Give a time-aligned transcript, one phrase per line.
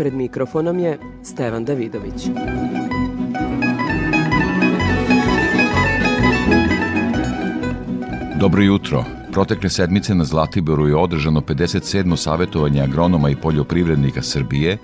[0.00, 2.28] Pred mikrofonom je Stevan Davidović.
[8.40, 9.04] Dobro jutro.
[9.32, 12.16] Protekle sedmice na Zlatiboru je održano 57.
[12.16, 14.78] savjetovanje agronoma i poljoprivrednika Srbije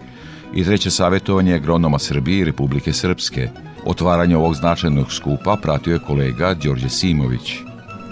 [0.54, 3.48] i treće savjetovanje agronoma Srbije i Republike Srpske.
[3.84, 7.52] Otvaranje ovog značajnog skupa pratio je kolega Đorđe Simović.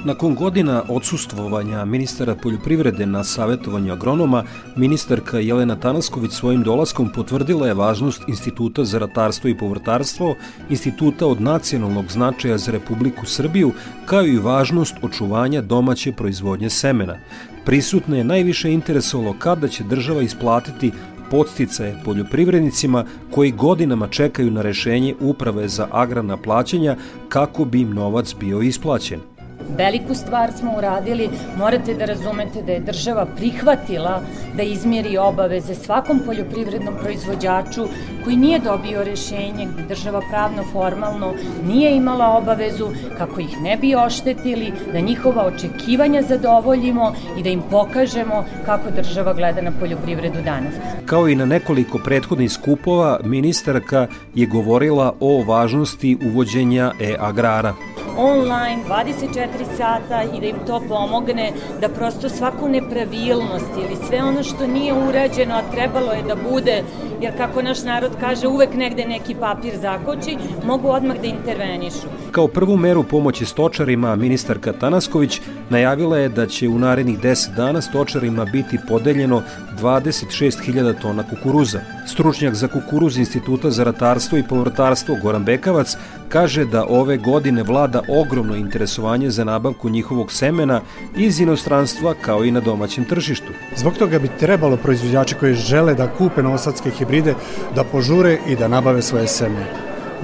[0.07, 4.45] Nakon godina odsustvovanja ministara poljoprivrede na savjetovanju agronoma,
[4.77, 10.35] ministarka Jelena Tanasković svojim dolaskom potvrdila je važnost Instituta za ratarstvo i povrtarstvo,
[10.71, 13.73] instituta od nacionalnog značaja za Republiku Srbiju,
[14.07, 17.17] kao i važnost očuvanja domaće proizvodnje semena.
[17.65, 20.93] Prisutne je najviše interesovalo kada će država isplatiti
[21.31, 26.97] podsticaje poljoprivrednicima koji godinama čekaju na rešenje Uprave za agrarna plaćanja
[27.29, 29.34] kako bi im novac bio isplaćen.
[29.69, 34.23] Veliku stvar smo uradili, morate da razumete da je država prihvatila
[34.57, 37.85] da izmjeri obaveze svakom poljoprivrednom proizvođaču
[38.25, 41.35] koji nije dobio rešenje, gde država pravno formalno
[41.67, 47.63] nije imala obavezu kako ih ne bi oštetili, da njihova očekivanja zadovoljimo i da im
[47.71, 50.75] pokažemo kako država gleda na poljoprivredu danas.
[51.07, 57.75] Kao i na nekoliko prethodnih skupova, ministarka je govorila o važnosti uvođenja e-agrara
[58.19, 64.43] online 24 sata i da im to pomogne da prosto svaku nepravilnost ili sve ono
[64.43, 66.83] što nije urađeno, a trebalo je da bude,
[67.21, 70.37] jer kako naš narod kaže, uvek negde neki papir zakoči,
[70.67, 72.07] mogu odmah da intervenišu.
[72.31, 75.41] Kao prvu meru pomoći stočarima, ministarka Tanasković
[75.71, 79.43] najavila je da će u narednih 10 dana stočarima biti podeljeno
[79.81, 81.81] 26.000 tona kukuruza.
[82.07, 85.97] Stručnjak za kukuruz Instituta za ratarstvo i povrtarstvo Goran Bekavac
[86.29, 90.81] kaže da ove godine vlada ogromno interesovanje za nabavku njihovog semena
[91.17, 93.53] iz inostranstva kao i na domaćem tržištu.
[93.77, 97.35] Zbog toga bi trebalo proizvođači koji žele da kupe novosadske hibride
[97.75, 99.67] da požure i da nabave svoje seme.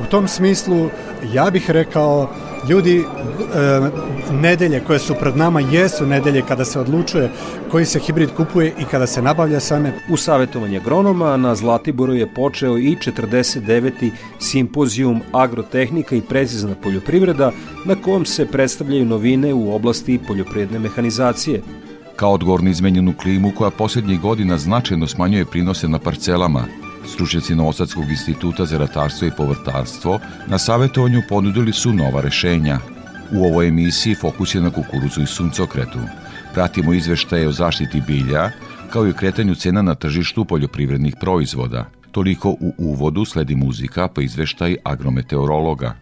[0.03, 0.89] U tom smislu
[1.33, 2.31] ja bih rekao
[2.69, 3.05] ljudi e,
[4.33, 7.31] nedelje koje su pred nama jesu nedelje kada se odlučuje
[7.71, 9.93] koji se hibrid kupuje i kada se nabavlja same.
[10.11, 14.11] U savjetovanje agronoma na Zlatiboru je počeo i 49.
[14.39, 17.53] simpozijum agrotehnika i precizna poljoprivreda
[17.87, 21.63] na kojem se predstavljaju novine u oblasti poljoprivredne mehanizacije.
[22.21, 26.65] Kao odgovor na izmenjenu klimu koja posljednjih godina značajno smanjuje prinose na parcelama,
[27.07, 32.79] Stručnjaci Novosadskog instituta za ratarstvo i povrtarstvo na savjetovanju ponudili su nova rešenja.
[33.33, 35.99] U ovoj emisiji fokus je na kukuruzu i suncokretu.
[36.55, 38.51] Pratimo izveštaje o zaštiti bilja,
[38.91, 41.85] kao i o kretanju cena na tržištu poljoprivrednih proizvoda.
[42.13, 45.95] Toliko u uvodu sledi muzika pa izveštaj agrometeorologa.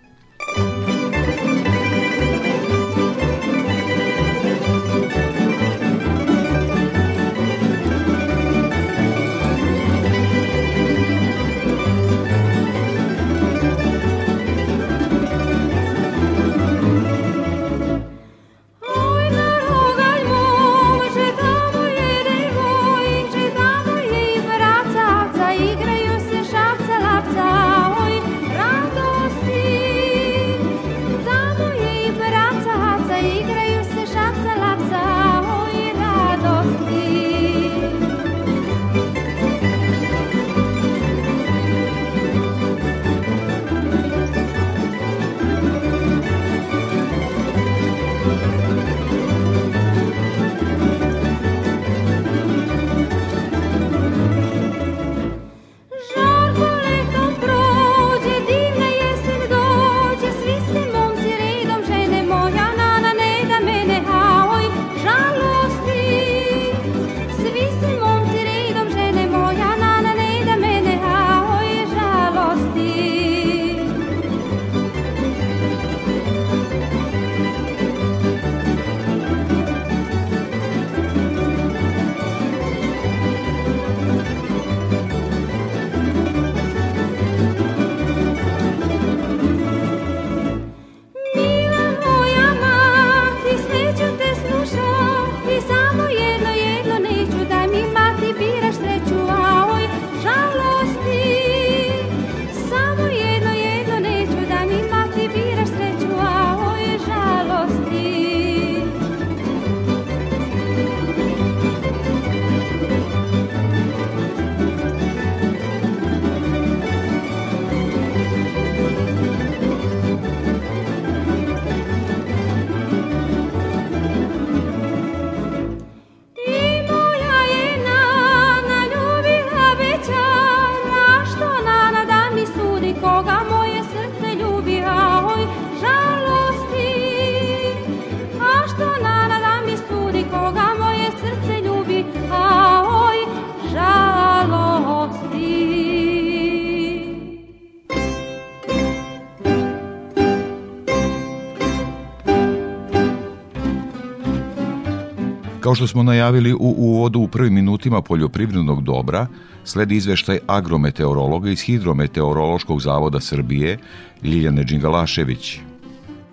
[155.69, 159.27] Kao što smo najavili u uvodu u prvim minutima poljoprivrednog dobra,
[159.65, 163.79] sledi izveštaj agrometeorologa iz Hidrometeorološkog zavoda Srbije,
[164.23, 165.61] Ljiljane Đingalašević.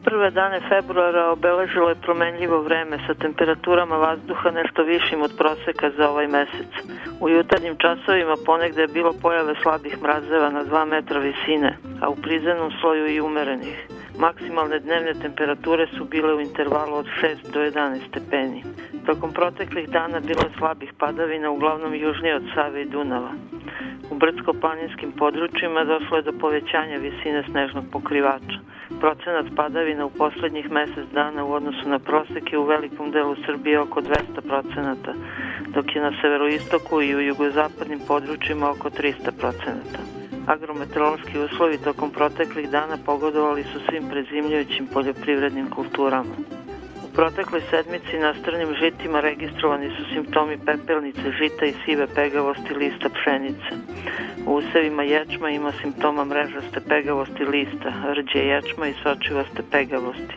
[0.04, 6.10] Prve dane februara obeležilo je promenljivo vreme sa temperaturama vazduha nešto višim od proseka za
[6.10, 6.72] ovaj mesec.
[7.20, 12.16] U jutarnjim časovima ponegde je bilo pojave slabih mrazeva na 2 metra visine, a u
[12.16, 13.78] prizemnom sloju i umerenih.
[14.18, 18.64] Maksimalne dnevne temperature su bile u intervalu od 6 do 11 stepeni.
[19.06, 23.32] Tokom proteklih dana bilo je slabih padavina, uglavnom južnije od Save i Dunava.
[24.12, 28.60] U brdsko-planinskim područjima došlo je do povećanja visine snežnog pokrivača.
[29.00, 33.80] Procenat padavina u poslednjih mesec dana u odnosu na prosek je u velikom delu Srbije
[33.80, 34.16] oko 200
[34.48, 35.14] procenata,
[35.68, 40.25] dok je na severoistoku i u jugozapadnim područjima oko 300 procenata.
[40.48, 46.36] Agrometeorološki uslovi tokom proteklih dana pogodovali su svim prezimljujućim poljoprivrednim kulturama
[47.16, 53.72] protekloj sedmici na strnim žitima registrovani su simptomi pepelnice, žita i sive pegavosti lista pšenice.
[54.48, 60.36] U usevima ječma ima simptoma mrežaste pegavosti lista, rđe ječma i sočivaste pegavosti.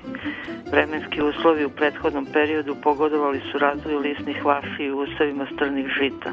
[0.73, 6.33] Vremenski uslovi u prethodnom periodu pogodovali su razvoju lisnih vaši i usevima strnih žita.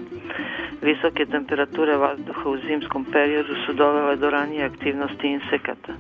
[0.82, 5.94] Visoke temperature vazduha u zimskom periodu su dovele do ranije aktivnosti insekata.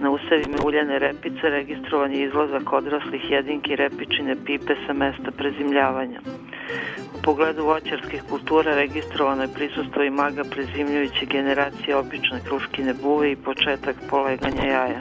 [0.00, 6.20] Na usevima uljene repice registrovan je izlazak odraslih jedinki repičine pipe sa mesta prezimljavanja.
[7.18, 13.36] U pogledu voćarskih kultura registrovano je prisustvo i maga prezimljujuće generacije obične kruškine buve i
[13.36, 15.00] početak poleganja jaja.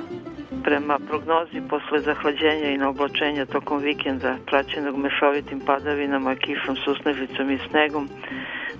[0.63, 8.09] Prema prognozi, posle zahlađenja i naoblačenja tokom vikenda, praćenog mešovitim padavinama, kišom, susnežicom i snegom,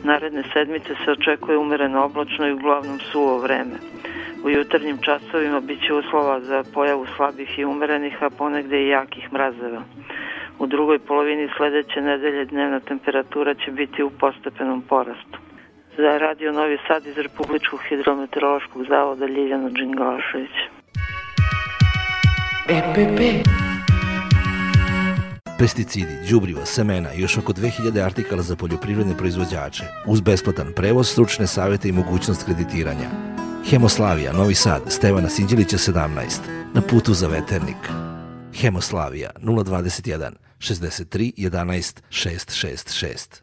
[0.03, 3.75] naredne sedmice se očekuje umereno oblačno i uglavnom suvo vreme.
[4.47, 9.81] U jutarnjim časovima biće uslova za pojavu slabih i umerenih, a ponegde i jakih mrazeva.
[10.59, 15.37] U drugoj polovini sledeće nedelje dnevna temperatura će biti u postepenom porastu.
[15.97, 20.55] Za Radio Novi Sad iz Republičkog hidrometeorološkog zavoda Ljiljana Đingalašević.
[22.69, 23.19] EPP
[25.59, 31.47] pesticidi, đubriva, semena i još oko 2000 artikala za poljoprivredne proizvođače, uz besplatan prevoz, stručne
[31.47, 33.36] savete i mogućnost kreditiranja.
[33.69, 36.27] Hemoslavija, Novi Sad, Stevana Sinđelića 17,
[36.73, 37.75] na putu za veternik.
[38.53, 43.41] Hemoslavija 021 63 11 666.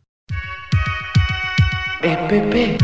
[2.02, 2.82] EPP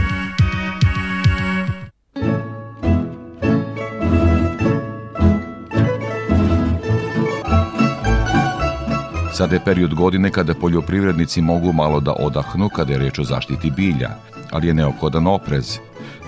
[9.33, 13.71] Sada je period godine kada poljoprivrednici mogu malo da odahnu kada je reč o zaštiti
[13.71, 14.11] bilja,
[14.51, 15.79] ali je neophodan oprez.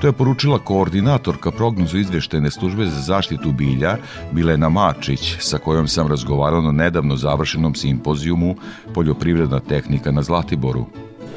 [0.03, 3.97] To je poručila koordinatorka prognozu izveštene službe za zaštitu bilja
[4.33, 8.57] Bilena Mačić, sa kojom sam razgovarao na nedavno završenom simpozijumu
[8.95, 10.87] Poljoprivredna tehnika na Zlatiboru.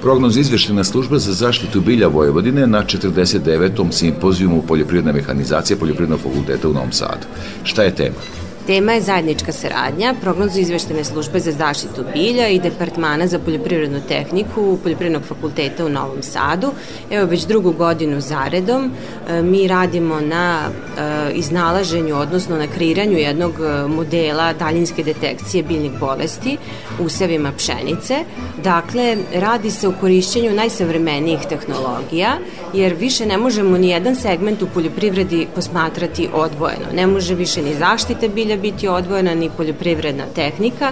[0.02, 3.92] Prognoz izveštena služba za zaštitu bilja Vojvodine na 49.
[3.92, 7.28] simpozijumu Poljoprivredne mehanizacije Poljoprivrednog fakulteta u Novom Sadu.
[7.64, 8.45] Šta je tema?
[8.68, 14.78] Tema je zajednička saradnja, prognozu izveštene službe za zaštitu bilja i Departmana za poljoprivrednu tehniku
[14.84, 16.72] Poljoprivrednog fakulteta u Novom Sadu.
[17.12, 18.92] Evo već drugu godinu zaredom
[19.30, 25.92] e, mi radimo na e, iznalaženju, odnosno na kreiranju jednog e, modela daljinske detekcije biljnih
[26.00, 26.58] bolesti
[27.00, 28.16] u usevima pšenice.
[28.64, 32.38] Dakle, radi se o korišćenju najsavremenijih tehnologija,
[32.74, 36.86] jer više ne možemo ni jedan segment u poljoprivredi posmatrati odvojeno.
[36.94, 40.92] Ne može više ni zaštite bilja bilja biti odvojena ni poljoprivredna tehnika,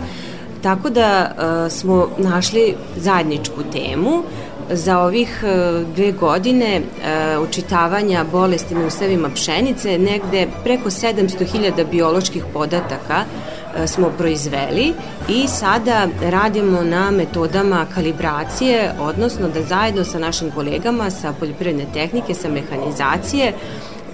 [0.61, 1.31] tako da
[1.67, 4.23] e, smo našli zajedničku temu.
[4.69, 12.43] Za ovih e, dve godine e, učitavanja bolesti na usevima pšenice, negde preko 700.000 bioloških
[12.53, 14.93] podataka e, smo proizveli
[15.29, 22.33] i sada radimo na metodama kalibracije, odnosno da zajedno sa našim kolegama sa poljoprivredne tehnike,
[22.33, 23.53] sa mehanizacije,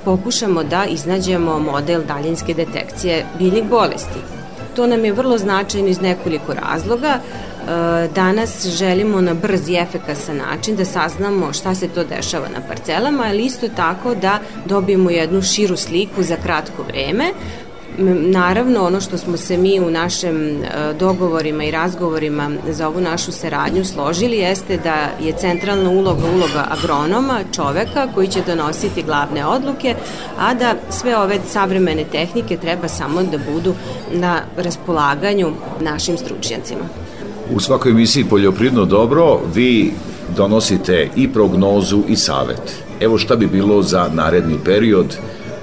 [0.05, 4.19] pokušamo da iznađemo model daljinske detekcije biljnih bolesti.
[4.75, 7.19] To nam je vrlo značajno iz nekoliko razloga.
[7.19, 12.61] E, danas želimo na brz i efekasan način da saznamo šta se to dešava na
[12.67, 17.25] parcelama, ali isto tako da dobijemo jednu širu sliku za kratko vreme,
[18.31, 23.31] Naravno, ono što smo se mi u našem e, dogovorima i razgovorima za ovu našu
[23.31, 29.95] saradnju složili jeste da je centralna uloga uloga agronoma, čoveka koji će donositi glavne odluke,
[30.37, 33.73] a da sve ove savremene tehnike treba samo da budu
[34.13, 35.51] na raspolaganju
[35.81, 36.83] našim stručnjacima.
[37.53, 39.93] U svakoj emisiji Poljoprivredno dobro vi
[40.37, 42.83] donosite i prognozu i savet.
[42.99, 45.17] Evo šta bi bilo za naredni period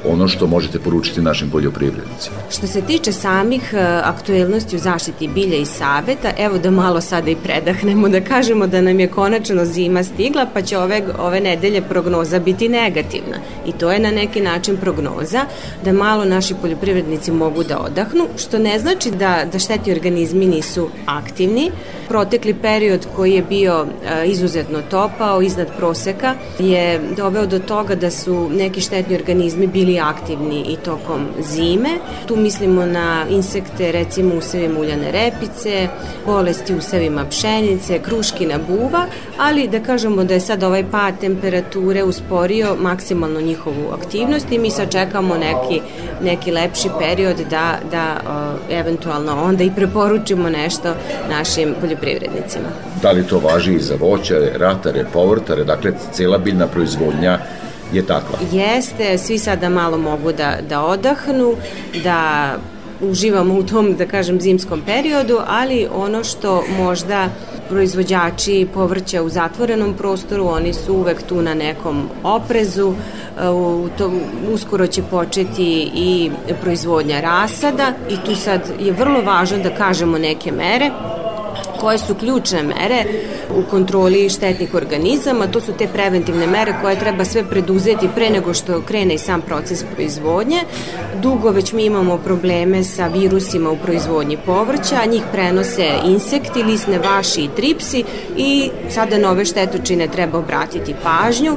[0.05, 2.37] ono što možete poručiti našim poljoprivrednicima.
[2.51, 7.31] Što se tiče samih e, aktuelnosti u zaštiti bilja i saveta, evo da malo sada
[7.31, 11.83] i predahnemo, da kažemo da nam je konačno zima stigla, pa će ove, ove nedelje
[11.83, 13.37] prognoza biti negativna.
[13.67, 15.45] I to je na neki način prognoza
[15.85, 20.89] da malo naši poljoprivrednici mogu da odahnu, što ne znači da, da štetni organizmi nisu
[21.07, 21.71] aktivni.
[22.09, 28.11] Protekli period koji je bio e, izuzetno topao, iznad proseka, je doveo do toga da
[28.11, 31.91] su neki štetni organizmi bili aktivni i tokom zime.
[32.27, 35.89] Tu mislimo na insekte, recimo usevima uljane repice,
[36.27, 39.07] bolesti usevima pšenice, kruškina buva,
[39.39, 44.71] ali da kažemo da je sad ovaj pad temperature usporio maksimalno njihovu aktivnost i mi
[44.71, 45.81] sad čekamo neki,
[46.23, 48.17] neki lepši period da, da
[48.71, 50.95] eventualno onda i preporučimo nešto
[51.31, 52.69] našim poljoprivrednicima.
[53.03, 57.39] Da li to važi i za voćare, ratare, povrtare, dakle cela biljna proizvodnja
[57.93, 58.39] je takva.
[58.53, 61.55] Jeste, svi sada malo mogu da, da odahnu,
[62.05, 62.51] da
[63.01, 67.29] uživamo u tom, da kažem, zimskom periodu, ali ono što možda
[67.69, 72.95] proizvođači povrća u zatvorenom prostoru, oni su uvek tu na nekom oprezu,
[73.53, 74.21] u tom,
[74.53, 76.31] uskoro će početi i
[76.63, 80.91] proizvodnja rasada i tu sad je vrlo važno da kažemo neke mere
[81.81, 83.05] koje su ključne mere
[83.57, 85.47] u kontroli štetnih organizama.
[85.47, 89.43] To su te preventivne mere koje treba sve preduzeti pre nego što krene i sam
[89.43, 90.61] proces proizvodnje.
[91.23, 97.41] Dugo već mi imamo probleme sa virusima u proizvodnji povrća, njih prenose insekti, lisne vaši
[97.41, 98.05] i tripsi
[98.37, 101.57] i sada nove štetočine treba obratiti pažnju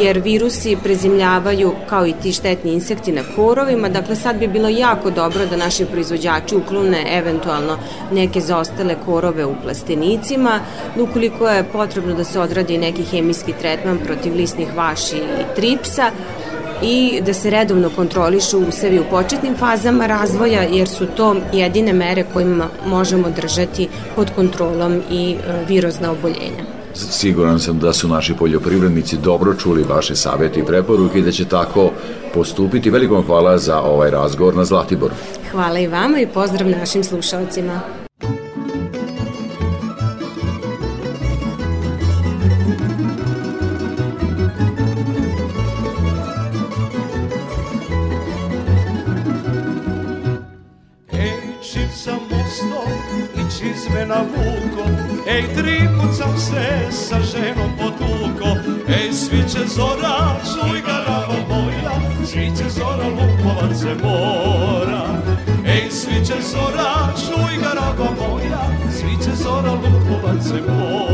[0.00, 5.10] jer virusi prezimljavaju kao i ti štetni insekti na korovima, dakle sad bi bilo jako
[5.10, 7.78] dobro da naši proizvođači uklone eventualno
[8.12, 10.60] neke zaostale korove u plastenicima,
[10.98, 16.10] ukoliko je potrebno da se odradi neki hemijski tretman protiv lisnih vaši i tripsa,
[16.82, 22.24] i da se redovno kontrolišu usevi u početnim fazama razvoja jer su to jedine mere
[22.32, 26.81] kojima možemo držati pod kontrolom i e, virozna oboljenja.
[26.94, 31.44] Siguran sam da su naši poljoprivrednici dobro čuli vaše savete i preporuke i da će
[31.44, 31.90] tako
[32.34, 32.90] postupiti.
[32.90, 35.14] Veliko hvala za ovaj razgovor na Zlatiboru.
[35.50, 38.01] Hvala i vama i pozdrav našim slušalcima.
[55.32, 58.48] Ej, tri put sam se sa ženom potuko
[58.88, 61.94] Ej, sviće zora, čuj ga rava moja.
[62.26, 65.02] Sviće zora, lupovac se mora.
[65.66, 68.62] Ej, sviće zora, čuj ga rava moja.
[68.90, 71.11] Sviće zora, lupovac se mora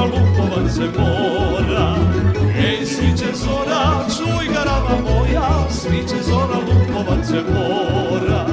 [0.00, 1.94] zora, lupovac se mora.
[2.56, 8.46] Ej, sviće zora, čuj garava moja, sviće zora, lupovac se mora.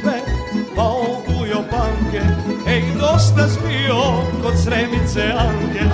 [0.00, 0.20] Sve,
[0.76, 2.22] pa obujo panke,
[2.68, 4.02] ej, dosta zbio
[4.42, 5.84] kod sremice Anke,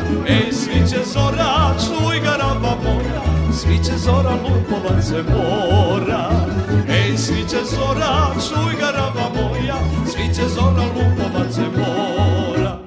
[4.53, 6.31] zora lupovac se mora
[6.89, 12.79] Ej, sviće zora, čuj ga raba moja Sviće zora, lupovac se mora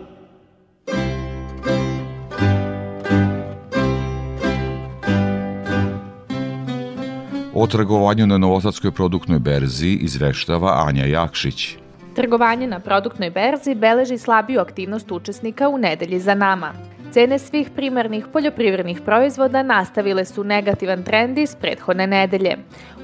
[7.53, 11.77] O trgovanju na Novosadskoj produktnoj berzi izveštava Anja Jakšić.
[12.15, 16.94] Trgovanje na produktnoj berzi beleži slabiju aktivnost učesnika u nedelji za nama.
[17.15, 22.57] Cene svih primarnih poljoprivrednih proizvoda nastavile su negativan trend iz prethodne nedelje.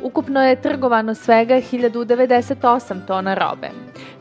[0.04, 3.70] Ukupno je trgovano svega 1098 tona robe.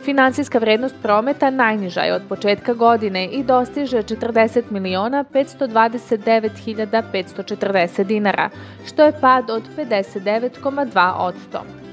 [0.05, 8.05] Finansijska vrednost prometa najniža je od početka godine i dostiže 40 miliona 529 hiljada 540
[8.05, 8.51] dinara,
[8.87, 11.90] što je pad od 59,2 odsto.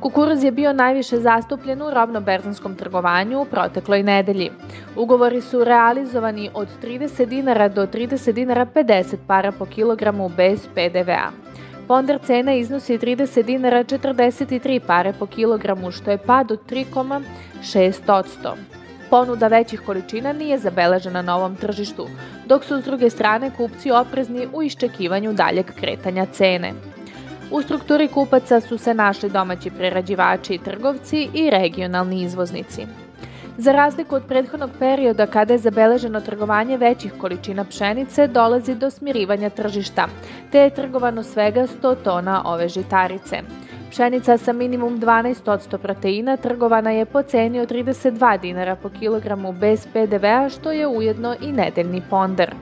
[0.00, 4.50] Kukuruz je bio najviše zastupljen u robno-berzanskom trgovanju u protekloj nedelji.
[4.96, 11.30] Ugovori su realizovani od 30 dinara do 30 dinara 50 para po kilogramu bez PDV-a.
[11.88, 18.56] Ponder cena iznosi 30 dinara 43 pare po kilogramu, što je pad od 3,6 odsto.
[19.10, 22.06] Ponuda većih količina nije zabeležena na ovom tržištu,
[22.46, 26.72] dok su s druge strane kupci oprezni u iščekivanju daljeg kretanja cene.
[27.50, 32.86] U strukturi kupaca su se našli domaći prerađivači i trgovci i regionalni izvoznici.
[33.58, 39.50] Za razliku od prethodnog perioda kada je zabeleženo trgovanje većih količina pšenice, dolazi do smirivanja
[39.50, 40.08] tržišta,
[40.52, 43.42] te je trgovano svega 100 tona ove žitarice.
[43.90, 49.86] Pšenica sa minimum 12% proteina trgovana je po ceni od 32 dinara po kilogramu bez
[49.86, 52.54] PDV-a, što je ujedno i nedeljni ponder.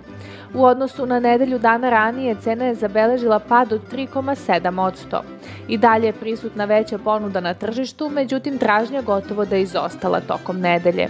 [0.54, 5.20] U odnosu na nedelju dana ranije cena je zabeležila pad od 3,7%.
[5.68, 10.60] I dalje je prisutna veća ponuda na tržištu, međutim tražnja gotovo da je izostala tokom
[10.60, 11.08] nedelje.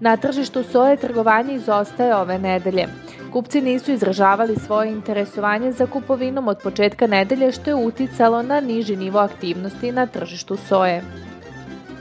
[0.00, 2.88] Na tržištu soje trgovanje izostaje ove nedelje.
[3.32, 8.96] Kupci nisu izražavali svoje interesovanje za kupovinom od početka nedelje što je uticalo na niži
[8.96, 11.02] nivo aktivnosti na tržištu soje.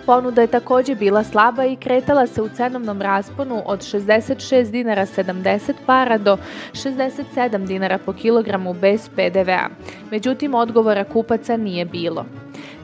[0.06, 5.74] Ponuda je takođe bila slaba i kretala se u cenovnom rasponu od 66 dinara 70
[5.86, 6.38] para do
[6.74, 9.70] 67 dinara po kilogramu bez PDV-a.
[10.12, 12.26] Međutim, odgovora kupaca nije bilo.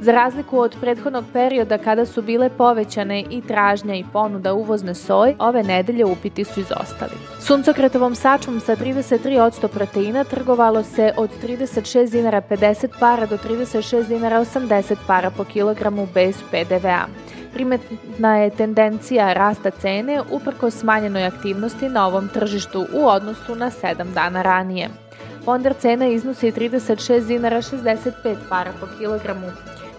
[0.03, 5.36] Za razliku od prethodnog perioda kada su bile povećane i tražnja i ponuda uvozne soje,
[5.39, 7.12] ove nedelje upiti su izostali.
[7.39, 14.39] Suncokretovom sačmom sa 33% proteina trgovalo se od 36 dinara 50 para do 36 dinara
[14.39, 17.06] 80 para po kilogramu bez PDV-a.
[17.54, 24.13] Primetna je tendencija rasta cene uprko smanjenoj aktivnosti na ovom tržištu u odnosu na 7
[24.13, 24.89] dana ranije.
[25.45, 29.47] Ponder cena iznosi 36 dinara 65 para po kilogramu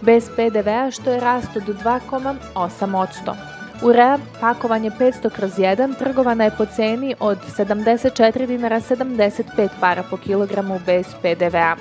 [0.04, 3.34] bez PDV-a što je rast od 2,8%.
[3.82, 10.16] Urea pakovanje 500 kroz 1 trgovana je po ceni od 74 dinara 75 para po
[10.16, 11.76] kilogramu bez PDV-a.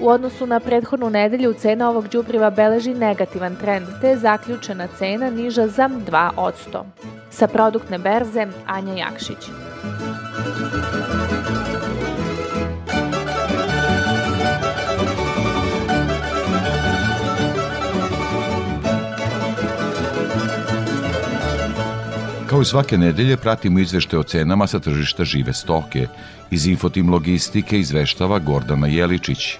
[0.00, 5.30] U odnosu na prethodnu nedelju cena ovog đubriva beleži negativan trend, te je zaključena cena
[5.30, 6.82] niža za 2%.
[7.30, 9.48] Sa produktne berze Anja Jakšić.
[22.46, 26.06] Kao i svake nedelje pratimo izvešte o cenama sa tržišta žive stoke.
[26.50, 29.58] Iz Infotim Logistike izveštava Gordana Jeličić.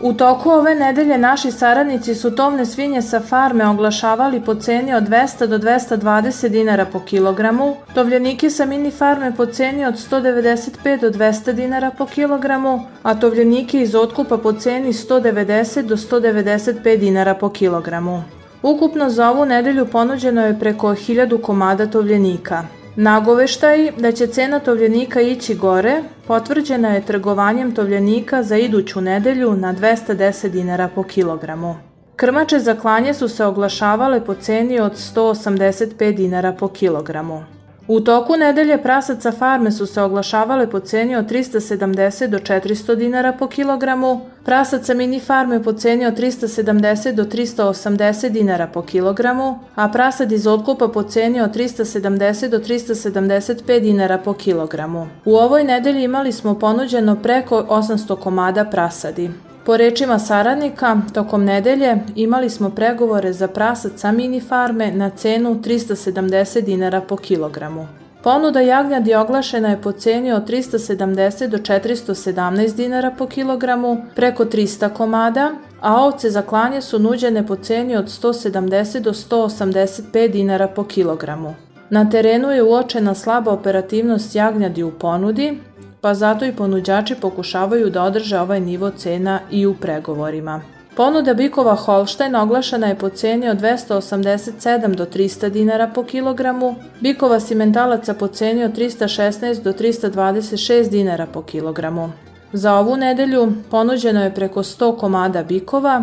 [0.00, 5.04] U toku ove nedelje naši saradnici su tovne svinje sa farme oglašavali po ceni od
[5.08, 11.10] 200 do 220 dinara po kilogramu, tovljenike sa mini farme po ceni od 195 do
[11.10, 17.48] 200 dinara po kilogramu, a tovljenike iz otkupa po ceni 190 do 195 dinara po
[17.48, 18.22] kilogramu.
[18.64, 22.62] Ukupno za ovu nedelju ponuđeno je preko 1000 komada tovljenika.
[22.96, 29.74] Nagoveštaj da će cena tovljenika ići gore potvrđena je trgovanjem tovljenika za iduću nedelju na
[29.74, 31.76] 210 dinara po kilogramu.
[32.16, 37.44] Krmače za klanje su se oglašavale po ceni od 185 dinara po kilogramu.
[37.88, 43.32] U toku nedelje prasaca farme su se oglašavale po ceni od 370 do 400 dinara
[43.32, 49.88] po kilogramu, prasaca mini farme po ceni od 370 do 380 dinara po kilogramu, a
[49.88, 55.08] prasad iz otkupa po ceni od 370 do 375 dinara po kilogramu.
[55.24, 59.30] U ovoj nedelji imali smo ponuđeno preko 800 komada prasadi.
[59.66, 65.54] Po rečima saradnika, tokom nedelje imali smo pregovore za prasac sa mini farme na cenu
[65.54, 67.86] 370 dinara po kilogramu.
[68.22, 74.88] Ponuda jagnjadi oglašena je po ceni od 370 do 417 dinara po kilogramu, preko 300
[74.88, 75.50] komada,
[75.80, 81.54] a ovce za klanje su nuđene po ceni od 170 do 185 dinara po kilogramu.
[81.90, 85.58] Na terenu je uočena slaba operativnost jagnjadi u ponudi,
[86.04, 90.62] pa zato i ponuđači pokušavaju da održe ovaj nivo cena i u pregovorima.
[90.96, 97.40] Ponuda bikova Holštajn oglašena je po ceni od 287 do 300 dinara po kilogramu, bikova
[97.40, 102.12] simentalaca po ceni od 316 do 326 dinara po kilogramu.
[102.52, 106.02] Za ovu nedelju ponuđeno je preko 100 komada bikova,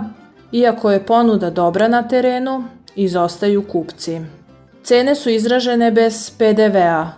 [0.51, 2.63] iako je ponuda dobra na terenu,
[2.95, 4.21] izostaju kupci.
[4.83, 7.11] Cene su izražene bez PDV-a.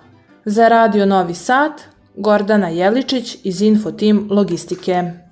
[0.46, 5.23] Za Radio Novi Sad Gordana Jeličić iz Infotim Logistike.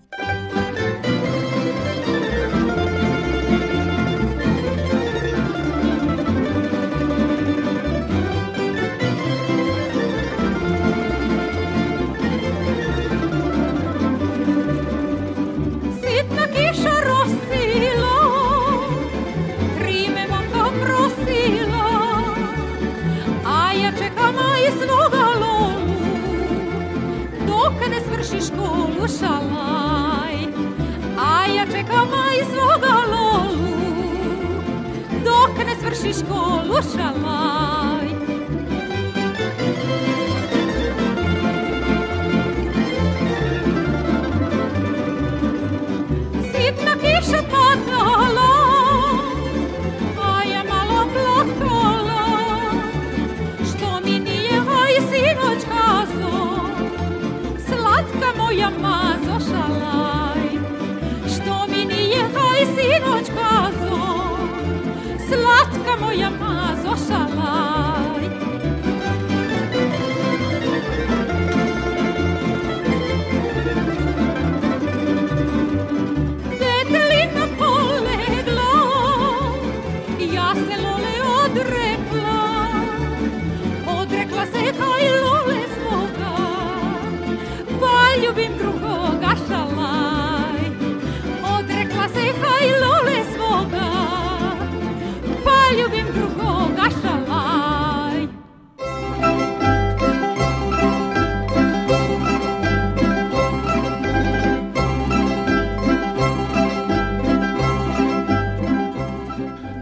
[36.02, 36.64] przyszło
[36.98, 37.91] szalma.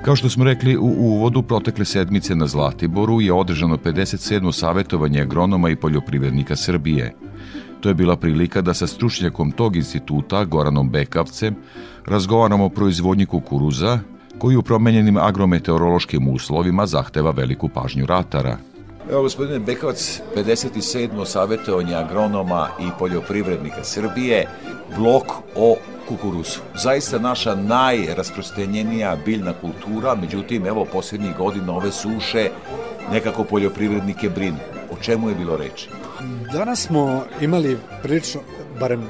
[0.09, 4.51] Kao što smo rekli u uvodu, protekle sedmice na Zlatiboru je održano 57.
[4.51, 7.13] savjetovanje agronoma i poljoprivrednika Srbije.
[7.81, 11.55] To je bila prilika da sa stručnjakom tog instituta, Goranom Bekavcem,
[12.05, 13.99] razgovaramo o proizvodnji kukuruza,
[14.37, 18.57] koji u promenjenim agrometeorološkim uslovima zahteva veliku pažnju ratara.
[19.11, 21.25] Evo, gospodine Bekavac, 57.
[21.25, 24.47] savjetovanje agronoma i poljoprivrednika Srbije,
[24.97, 25.75] blok o
[26.09, 26.59] kukuruzu.
[26.75, 32.49] Zaista naša najrasprostenjenija biljna kultura, međutim, evo, posljednjih godina ove suše
[33.11, 34.57] nekako poljoprivrednike brinu.
[34.91, 35.89] O čemu je bilo reči?
[36.53, 38.41] Danas smo imali prilično,
[38.79, 39.07] barem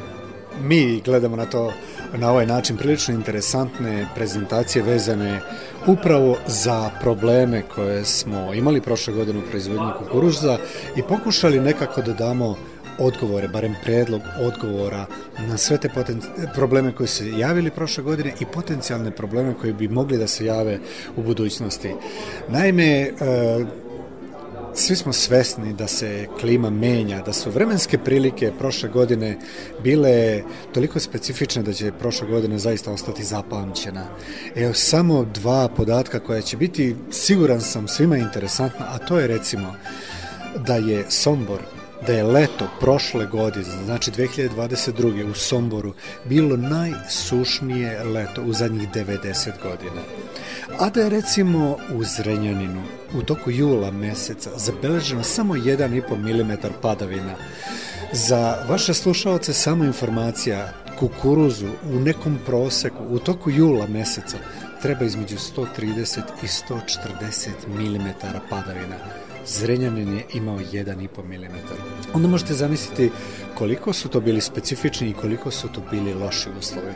[0.62, 1.72] mi gledamo na to
[2.18, 5.42] na ovaj način prilično interesantne prezentacije vezane
[5.88, 10.58] upravo za probleme koje smo imali prošle godine u proizvodnji kukuruza
[10.96, 12.56] i pokušali nekako da damo
[13.00, 15.06] odgovore, barem predlog odgovora
[15.48, 15.90] na sve te
[16.56, 20.80] probleme koji se javili prošle godine i potencijalne probleme koji bi mogli da se jave
[21.16, 21.94] u budućnosti.
[22.50, 23.12] Naime, e,
[24.74, 29.38] svi smo svesni da se klima menja, da su vremenske prilike prošle godine
[29.84, 34.06] bile toliko specifične da će prošle godine zaista ostati zapamćena.
[34.56, 39.76] Evo samo dva podatka koja će biti, siguran sam, svima interesantna, a to je recimo
[40.68, 45.32] da je Sombor da je leto prošle godine, znači 2022.
[45.32, 45.94] u Somboru,
[46.26, 50.02] bilo najsušnije leto u zadnjih 90 godina.
[50.80, 52.84] A da je recimo u Zrenjaninu
[53.14, 57.36] u toku jula meseca zabeleženo samo 1,5 mm padavina.
[58.14, 64.38] Za vaše slušalce samo informacija kukuruzu u nekom proseku u toku jula meseca
[64.82, 68.08] treba između 130 i 140 mm
[68.50, 69.29] padavina.
[69.50, 71.56] Zrenjanin je imao 1,5 mm.
[72.14, 73.12] Onda možete zamisliti
[73.56, 76.94] koliko su to bili specifični i koliko su to bili loši uslovi.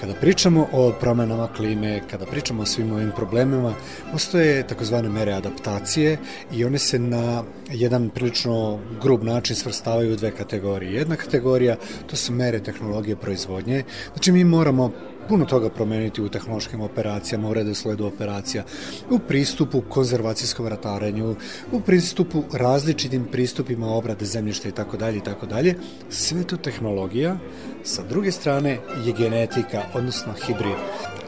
[0.00, 3.74] Kada pričamo o promenama klime, kada pričamo o svim ovim problemima,
[4.12, 6.18] postoje takozvane mere adaptacije
[6.52, 10.92] i one se na jedan prilično grub način svrstavaju u dve kategorije.
[10.92, 14.92] Jedna kategorija to su mere tehnologije proizvodnje, znači mi moramo
[15.28, 18.64] puno toga promeniti u tehnološkim operacijama, u redosledu operacija,
[19.10, 21.36] u pristupu konzervacijskom ratarenju,
[21.72, 25.74] u pristupu različitim pristupima obrade zemljišta i tako dalje i tako dalje.
[26.10, 27.36] Sve to tehnologija,
[27.84, 30.76] sa druge strane je genetika, odnosno hibrid.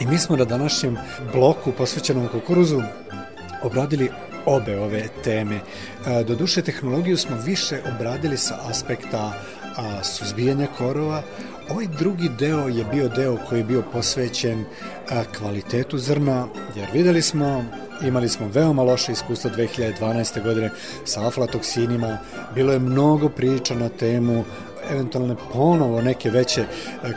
[0.00, 0.96] I mi smo na današnjem
[1.32, 2.82] bloku posvećenom kukuruzu
[3.62, 4.11] obradili
[4.46, 5.61] obe ove teme.
[6.26, 9.32] Doduše, tehnologiju smo više obradili sa aspekta
[10.03, 11.23] suzbijanja korova,
[11.71, 14.65] Ovaj drugi deo je bio deo koji je bio posvećen
[15.39, 17.65] kvalitetu zrna, jer videli smo
[18.05, 20.43] imali smo veoma loše iskustvo 2012.
[20.43, 20.71] godine
[21.05, 22.19] sa aflatoksinima,
[22.55, 24.45] bilo je mnogo priča na temu
[24.90, 26.66] eventualne ponovo neke veće e,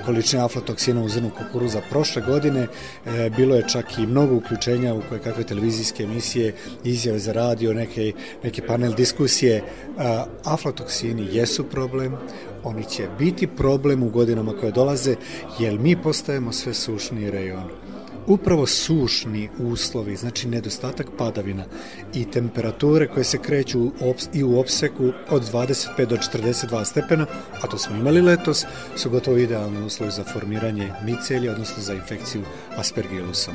[0.05, 2.67] količine aflatoksina u zrnu kukuruza prošle godine.
[3.05, 7.73] E, bilo je čak i mnogo uključenja u koje kakve televizijske emisije, izjave za radio,
[7.73, 9.55] neke, neke panel diskusije.
[9.55, 9.63] E,
[10.43, 12.15] aflatoksini jesu problem,
[12.63, 15.15] oni će biti problem u godinama koje dolaze,
[15.59, 17.78] jer mi postajemo sve sušniji rejon.
[18.27, 21.65] Upravo sušni uslovi, znači nedostatak padavina
[22.13, 23.91] i temperature koje se kreću
[24.33, 27.25] i u opseku od 25 do 42 stepena,
[27.61, 32.43] a to smo imali letos, su gotovo idealni uslovi za formiranje micelija, odnosno za infekciju
[32.77, 33.53] aspergilusom.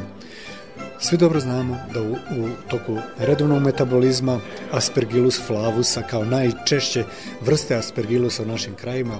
[0.98, 4.40] Svi dobro znamo da u, u toku redovnog metabolizma
[4.72, 7.04] aspergillus flavusa kao najčešće
[7.40, 9.18] vrste aspergillusa u našim krajima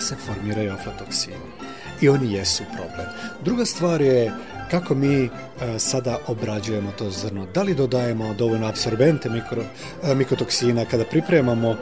[0.00, 1.36] se formiraju aflatoksini
[2.00, 3.06] i oni jesu problem.
[3.44, 4.32] Druga stvar je
[4.70, 5.28] kako mi e,
[5.78, 7.46] sada obrađujemo to zrno.
[7.54, 9.62] Da li dodajemo dovoljno absorbente mikro,
[10.02, 11.76] e, mikrotoksina kada pripremamo e,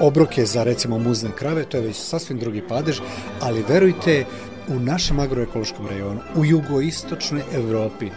[0.00, 3.00] obroke za recimo muzne krave, to je već sasvim drugi padež,
[3.40, 4.24] ali verujte
[4.68, 8.10] u našem agroekološkom rejonu, u jugoistočnoj Evropi,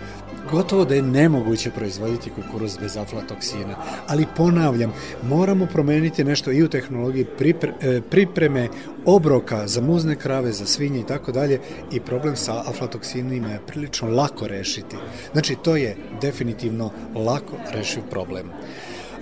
[0.51, 3.75] gotovo da je nemoguće proizvoditi kukuruz bez aflatoksina.
[4.07, 8.69] Ali ponavljam, moramo promeniti nešto i u tehnologiji pripre, e, pripreme
[9.05, 11.59] obroka za muzne krave, za svinje i tako dalje
[11.91, 14.95] i problem sa aflatoksinima je prilično lako rešiti.
[15.31, 18.49] Znači, to je definitivno lako rešiv problem.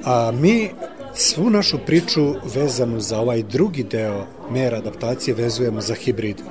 [0.06, 0.70] A mi
[1.14, 6.42] svu našu priču vezanu za ovaj drugi deo mera adaptacije vezujemo za hibrid.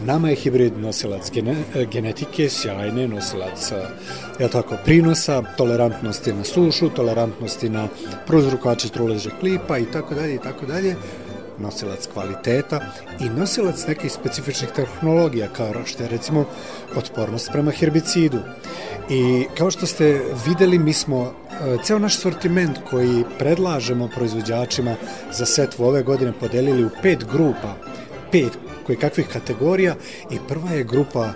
[0.00, 1.56] Nama je hibrid nosilac gene,
[1.92, 3.72] genetike, sjajne, nosilac
[4.38, 7.88] je tako, prinosa, tolerantnosti na sušu, tolerantnosti na
[8.26, 10.96] prozrukače truleže klipa i tako dalje i tako dalje
[11.58, 12.80] nosilac kvaliteta
[13.20, 16.44] i nosilac nekih specifičnih tehnologija kao što je recimo
[16.96, 18.38] otpornost prema herbicidu.
[19.10, 21.34] I kao što ste videli, mi smo
[21.84, 24.94] ceo naš sortiment koji predlažemo proizvođačima
[25.32, 27.74] za setvu ove godine podelili u pet grupa,
[28.32, 28.52] pet
[28.86, 29.94] koje kakvih kategorija
[30.30, 31.32] i prva je grupa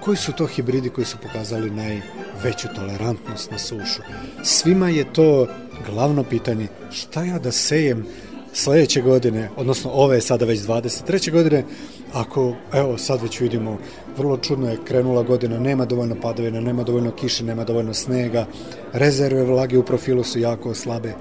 [0.00, 4.02] koji su to hibridi koji su pokazali najveću tolerantnost na sušu.
[4.42, 5.46] Svima je to
[5.86, 8.06] glavno pitanje šta ja da sejem
[8.52, 11.32] sledeće godine, odnosno ove sada već 23.
[11.32, 11.64] godine,
[12.12, 13.78] ako, evo, sad već vidimo,
[14.16, 18.46] vrlo čudno je krenula godina, nema dovoljno padavina, nema dovoljno kiše, nema dovoljno snega,
[18.92, 21.12] rezerve vlage u profilu su jako slabe.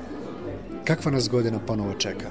[0.84, 2.30] Kakva nas godina ponovo čeka?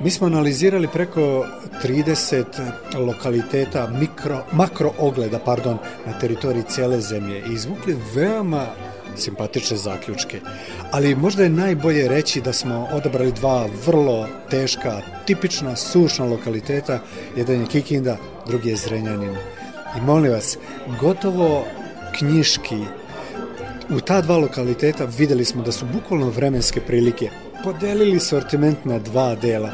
[0.00, 1.46] Mi smo analizirali preko
[1.84, 2.44] 30
[2.94, 8.66] lokaliteta mikro, makro ogleda pardon, na teritoriji cele zemlje i izvukli veoma
[9.16, 10.40] simpatične zaključke.
[10.90, 16.98] Ali možda je najbolje reći da smo odabrali dva vrlo teška, tipična sušna lokaliteta.
[17.36, 19.36] Jedan je Kikinda, drugi je Zrenjanin.
[19.98, 20.58] I molim vas,
[21.00, 21.64] gotovo
[22.18, 22.78] knjiški,
[23.90, 27.30] u ta dva lokaliteta videli smo da su bukvalno vremenske prilike
[27.64, 29.70] podelili sortiment na dva dela,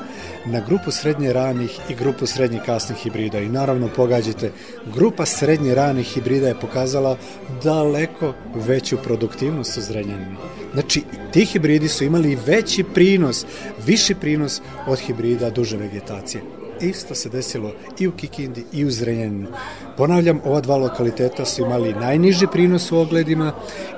[0.46, 4.52] na grupu srednje ranih i grupu srednje kasnih hibrida i naravno pogađate,
[4.94, 7.16] grupa srednje ranih hibrida je pokazala
[7.62, 10.36] daleko veću produktivnost u Zrenjaninu.
[10.72, 11.02] Znači,
[11.32, 13.46] ti hibridi su imali veći prinos,
[13.86, 16.59] viši prinos od hibrida duže vegetacije.
[16.80, 19.48] Isto se desilo i u Kikindi i u Zrenjaninu.
[19.96, 23.52] Ponavljam, ova dva lokaliteta su imali najniži prinos u ogledima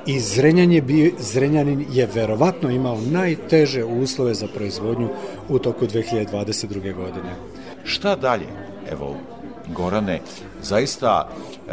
[0.06, 5.08] i Zrenjan je bio, Zrenjanin je verovatno imao najteže uslove za proizvodnju
[5.48, 6.94] u toku 2022.
[6.94, 7.34] godine.
[7.84, 8.46] Šta dalje?
[8.92, 9.16] Evo,
[9.68, 10.20] Gorane,
[10.62, 11.72] zaista e,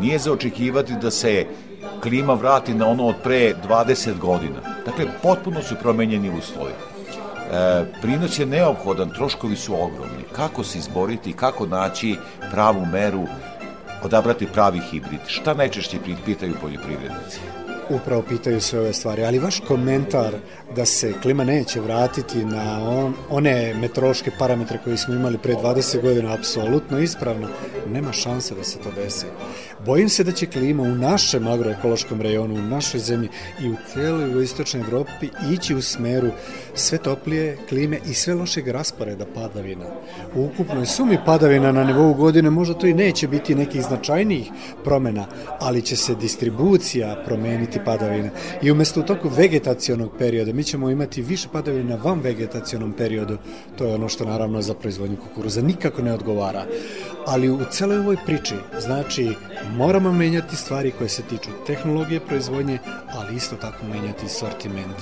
[0.00, 1.46] nije za očekivati da se
[2.02, 4.60] klima vrati na ono od pre 20 godina.
[4.86, 6.72] Dakle, potpuno su promenjeni uslovi.
[7.54, 10.24] E, prinos je neophodan, troškovi su ogromni.
[10.32, 12.16] Kako se izboriti, kako naći
[12.50, 13.26] pravu meru,
[14.02, 15.20] odabrati pravi hibrid?
[15.26, 17.40] Šta najčešće pitaju poljoprivrednici?
[17.90, 20.34] Upravo pitaju sve ove stvari, ali vaš komentar
[20.76, 26.02] da se klima neće vratiti na on, one meteorološke parametre koje smo imali pre 20
[26.02, 27.48] godina, apsolutno ispravno,
[27.92, 29.26] nema šanse da se to desi.
[29.86, 33.28] Bojim se da će klima u našem agroekološkom rejonu, u našoj zemlji
[33.60, 36.30] i u celoj istočnoj Evropi ići u smeru
[36.74, 39.84] sve toplije klime i sve lošeg rasporeda padavina.
[40.34, 44.50] U ukupnoj sumi padavina na nivou godine možda to i neće biti nekih značajnijih
[44.84, 45.26] promena,
[45.60, 48.30] ali će se distribucija promeniti padavine.
[48.62, 53.38] I umesto u toku vegetacionog perioda mi ćemo imati više padavina van vegetacionom periodu.
[53.78, 56.66] To je ono što naravno za proizvodnju kukuruza nikako ne odgovara.
[57.26, 59.34] Ali u celoj ovoj priči, znači,
[59.76, 62.78] moramo menjati stvari koje se tiču tehnologije proizvodnje,
[63.14, 64.96] ali isto tako menjati sortiment.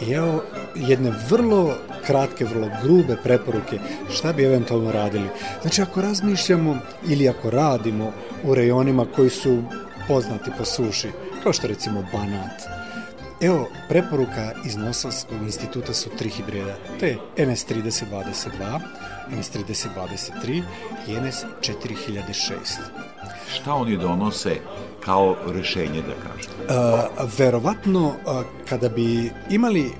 [0.00, 0.42] I evo
[0.74, 1.74] jedne vrlo
[2.06, 3.78] kratke, vrlo grube preporuke
[4.10, 5.28] šta bi eventualno radili.
[5.62, 8.12] Znači, ako razmišljamo ili ako radimo
[8.44, 9.62] u rejonima koji su
[10.08, 11.08] poznati po suši,
[11.42, 12.62] kao što recimo Banat,
[13.42, 16.76] Evo, preporuka iz Nosovskog instituta su tri hibrida.
[17.00, 18.80] To je NS3022,
[19.30, 20.62] NS3023
[21.08, 22.52] i NS4006.
[23.54, 24.56] Šta oni donose
[25.00, 26.52] kao rešenje, da kažem?
[26.62, 28.12] Uh, verovatno,
[28.68, 29.90] kada bi imali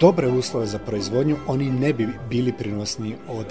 [0.00, 3.46] dobre uslove za proizvodnju, oni ne bi bili prinosni od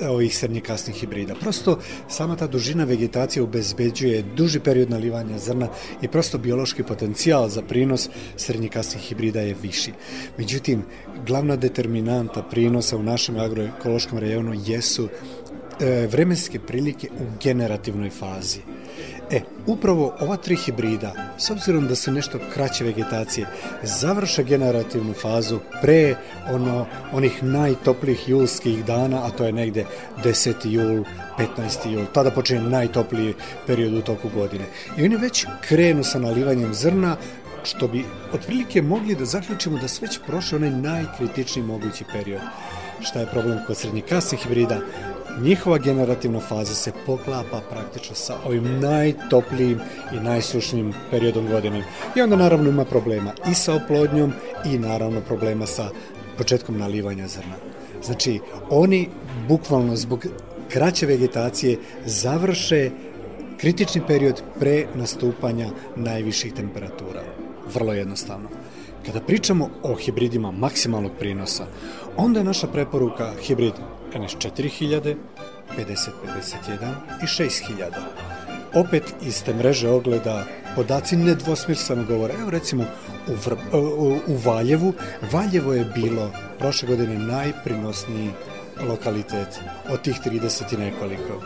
[0.00, 1.34] ovih srednjekasnih hibrida.
[1.34, 5.68] Prosto sama ta dužina vegetacije obezbeđuje duži period nalivanja zrna
[6.02, 9.92] i prosto biološki potencijal za prinos srednjekasnih hibrida je viši.
[10.38, 10.82] Međutim,
[11.26, 15.08] glavna determinanta prinosa u našem agroekološkom rejonu jesu
[15.80, 18.75] e, vremenske prilike u generativnoj fazi.
[19.30, 23.46] E, upravo ova tri hibrida, s obzirom da su nešto kraće vegetacije,
[23.82, 26.16] završe generativnu fazu pre
[26.50, 29.84] ono, onih najtoplijih julskih dana, a to je negde
[30.24, 30.54] 10.
[30.64, 31.04] jul,
[31.38, 31.90] 15.
[31.90, 33.34] jul, tada počinje najtopliji
[33.66, 34.64] period u toku godine.
[34.98, 37.16] I oni već krenu sa nalivanjem zrna,
[37.64, 42.40] što bi otprilike mogli da zaključimo da su već prošli onaj najkritičniji mogući period.
[43.00, 44.80] Šta je problem kod srednjih kasnih hibrida?
[45.42, 49.80] Njihova generativna faza se poklapa praktično sa ovim najtoplijim
[50.12, 51.84] i najsušnijim periodom godine.
[52.16, 54.32] I onda naravno ima problema i sa oplodnjom
[54.64, 55.88] i naravno problema sa
[56.38, 57.54] početkom nalivanja zrna.
[58.02, 59.08] Znači, oni
[59.48, 60.26] bukvalno zbog
[60.68, 62.90] kraće vegetacije završe
[63.56, 67.22] kritični period pre nastupanja najviših temperatura.
[67.74, 68.48] Vrlo jednostavno.
[69.06, 71.66] Kada pričamo o hibridima maksimalnog prinosa,
[72.16, 73.72] onda je naša preporuka hibrid
[74.18, 75.16] NS 4000,
[75.76, 77.90] 5051 i 6000.
[78.74, 82.34] Opet iz te mreže ogleda podaci nedvosmisleno govore.
[82.40, 82.84] Evo recimo
[83.28, 84.92] u, Vr, u, u Valjevu,
[85.32, 88.30] Valjevo je bilo prošle godine najprinosniji
[88.88, 91.42] lokalitet od tih 30 i nekoliko.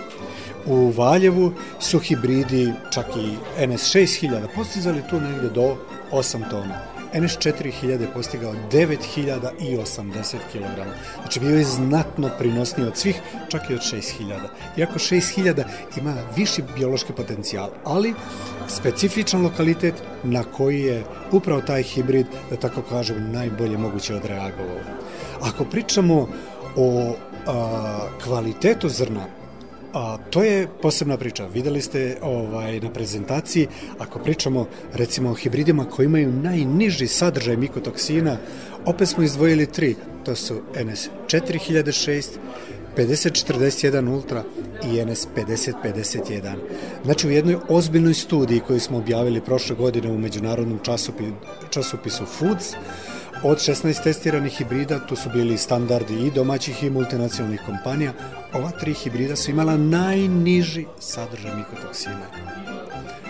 [0.66, 5.76] U Valjevu su hibridi, čak i NS 6000, postizali tu negde do
[6.12, 6.89] 8 tona.
[7.14, 10.90] NS4000 je postigao 9080 kg.
[11.20, 14.38] Znači bio je znatno prinosniji od svih, čak i od 6000.
[14.76, 15.64] Iako 6000
[15.96, 18.14] ima viši biološki potencijal, ali
[18.68, 24.80] specifičan lokalitet na koji je upravo taj hibrid, da tako kažem, najbolje moguće odreagovao.
[25.40, 26.28] Ako pričamo
[26.76, 27.14] o
[27.46, 29.39] a, kvalitetu zrna,
[29.92, 31.46] A, to je posebna priča.
[31.46, 38.36] Videli ste ovaj, na prezentaciji, ako pričamo recimo o hibridima koji imaju najniži sadržaj mikotoksina,
[38.84, 39.96] opet smo izdvojili tri.
[40.24, 42.28] To su NS 4006,
[42.96, 44.44] 5041 Ultra
[44.84, 46.54] i NS 5051.
[47.04, 51.32] Znači u jednoj ozbiljnoj studiji koju smo objavili prošle godine u međunarodnom časopisu,
[51.70, 52.74] časopisu Foods,
[53.42, 58.12] Od 16 testiranih hibrida, tu su bili standardi i domaćih i multinacionalnih kompanija,
[58.52, 62.26] ova tri hibrida su imala najniži sadržaj mikotoksina.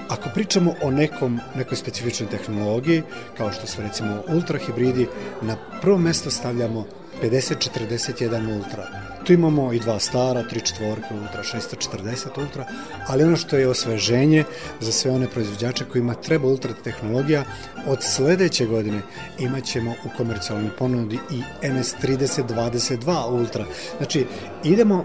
[0.09, 3.03] Ako pričamo o nekom, nekoj specifičnoj tehnologiji,
[3.37, 5.07] kao što su recimo ultrahibridi,
[5.43, 6.85] na prvo mesto stavljamo
[7.23, 9.10] 5041 Ultra.
[9.25, 12.67] Tu imamo i dva stara, tri četvorke Ultra, 640 Ultra,
[13.07, 14.45] ali ono što je osveženje
[14.81, 17.45] za sve one proizvođače kojima treba Ultra tehnologija,
[17.87, 19.01] od sledeće godine
[19.39, 23.65] imat ćemo u komercijalnoj ponudi i NS3022 Ultra.
[23.99, 24.27] Znači,
[24.65, 25.05] idemo,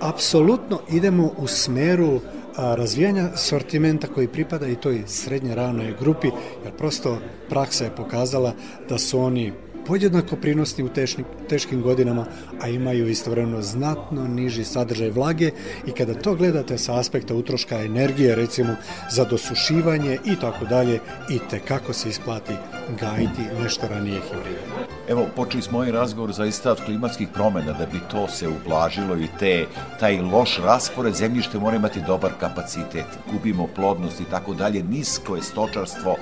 [0.00, 2.20] apsolutno idemo u smeru
[2.56, 6.28] a, razvijanja sortimenta koji pripada i toj srednje ranoj grupi,
[6.64, 7.18] jer prosto
[7.48, 8.52] praksa je pokazala
[8.88, 9.52] da su oni
[9.88, 12.26] podjednako prinosni u tešni, teškim godinama,
[12.60, 15.50] a imaju istovremeno znatno niži sadržaj vlage
[15.86, 18.76] i kada to gledate sa aspekta utroška energije, recimo
[19.10, 22.52] za dosušivanje i tako dalje, i te kako se isplati
[23.00, 24.60] gajiti nešto ranije hibride.
[25.08, 29.26] Evo, počeli smo ovaj razgovor zaista od klimatskih promena, da bi to se ublažilo i
[29.38, 29.66] te,
[30.00, 35.42] taj loš raspored zemljište mora imati dobar kapacitet, gubimo plodnost i tako dalje, nisko je
[35.42, 36.16] stočarstvo,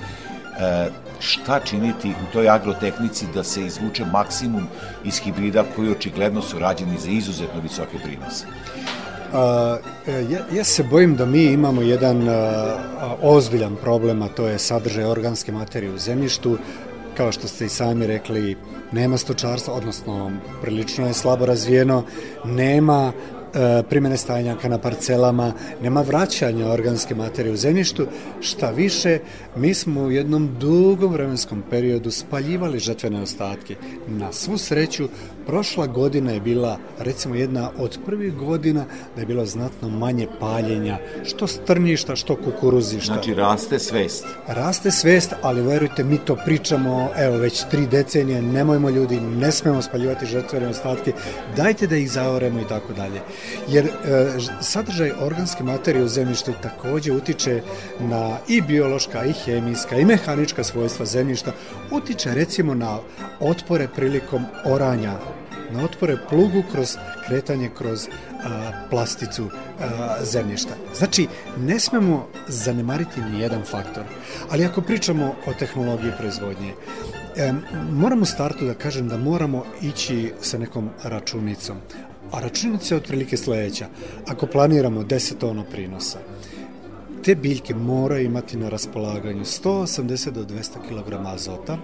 [1.21, 4.67] šta činiti u toj agrotehnici da se izvuče maksimum
[5.05, 8.47] iz hibrida koji očigledno su rađeni za izuzetno visoke prinose?
[9.33, 9.77] A,
[10.31, 12.77] ja, ja se bojim da mi imamo jedan a,
[13.23, 16.59] ozbiljan problem, a to je sadržaj organske materije u zemljištu.
[17.17, 18.57] Kao što ste i sami rekli,
[18.93, 20.31] nema stočarstva, odnosno
[20.63, 22.05] prilično je slabo razvijeno,
[22.45, 23.36] nema E,
[23.89, 28.07] primene stajnjaka na parcelama, nema vraćanja organske materije u zemljištu,
[28.41, 29.19] šta više,
[29.57, 33.77] mi smo u jednom dugom vremenskom periodu spaljivali žetvene ostatke.
[34.09, 35.09] Na svu sreću,
[35.47, 38.85] prošla godina je bila, recimo, jedna od prvih godina
[39.15, 43.13] da je bilo znatno manje paljenja, što strnjišta, što kukuruzišta.
[43.13, 44.27] Znači, raste svest.
[44.47, 49.83] Raste svest, ali verujte, mi to pričamo, evo, već tri decenije, nemojmo ljudi, ne smemo
[49.83, 51.13] spaljivati žetvene ostatke,
[51.57, 53.21] dajte da ih zaoremo i tako dalje
[53.69, 53.91] jer e,
[54.61, 57.63] sadržaj organske materije u zemljištu takođe utiče
[58.01, 61.53] na i biološka, i hemijska, i mehanička svojstva zemljišta,
[61.91, 62.99] utiče recimo na
[63.41, 65.19] otpore prilikom oranja,
[65.71, 69.49] na otpore plugu kroz kretanje kroz a, plasticu
[69.81, 70.75] a, zemljišta.
[70.95, 71.27] Znači,
[71.59, 74.05] ne smemo zanemariti ni jedan faktor.
[74.51, 76.75] Ali ako pričamo o tehnologiji proizvodnje,
[77.37, 77.53] e,
[77.93, 81.77] moram startu da kažem da moramo ići sa nekom računicom.
[82.33, 83.87] A računica je otprilike sledeća.
[84.27, 86.19] Ako planiramo 10 tona prinosa,
[87.25, 91.79] te biljke moraju imati na raspolaganju 180 do 200 kg azota,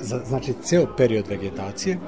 [0.00, 1.98] za, znači ceo period vegetacije,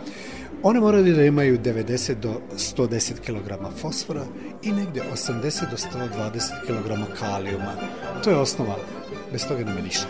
[0.62, 4.24] one moraju da imaju 90 do 110 kg fosfora
[4.62, 7.72] i negde 80 do 120 kg kalijuma.
[8.24, 8.76] To je osnova,
[9.32, 10.06] bez toga nema ništa.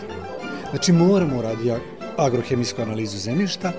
[0.71, 1.73] Znači moramo raditi
[2.17, 3.73] agrohemijsku analizu zemljišta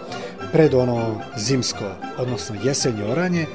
[0.51, 1.85] pred ono zimsko,
[2.17, 3.45] odnosno jesenje oranje,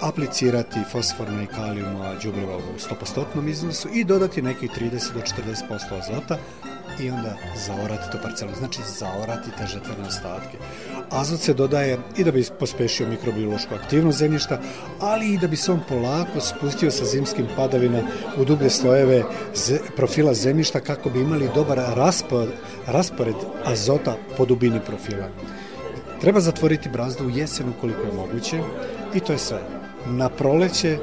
[0.00, 6.38] aplicirati fosforna i kalijuma đubriva u 100% iznosu i dodati neki 30 do 40% azota
[7.00, 7.34] i onda
[7.66, 10.58] zaorati to parcelu, znači zaorati te žetvene ostatke.
[11.10, 14.60] Azot se dodaje i da bi pospešio mikrobiološku aktivnost zemljišta,
[15.00, 18.02] ali i da bi se on polako spustio sa zimskim padavina
[18.36, 19.24] u dublje slojeve
[19.96, 22.50] profila zemljišta kako bi imali dobar raspored,
[22.86, 25.28] raspored azota po dubini profila.
[26.20, 28.60] Treba zatvoriti brazdu u jesenu koliko je moguće
[29.14, 29.77] i to je sve
[30.08, 30.98] na proleće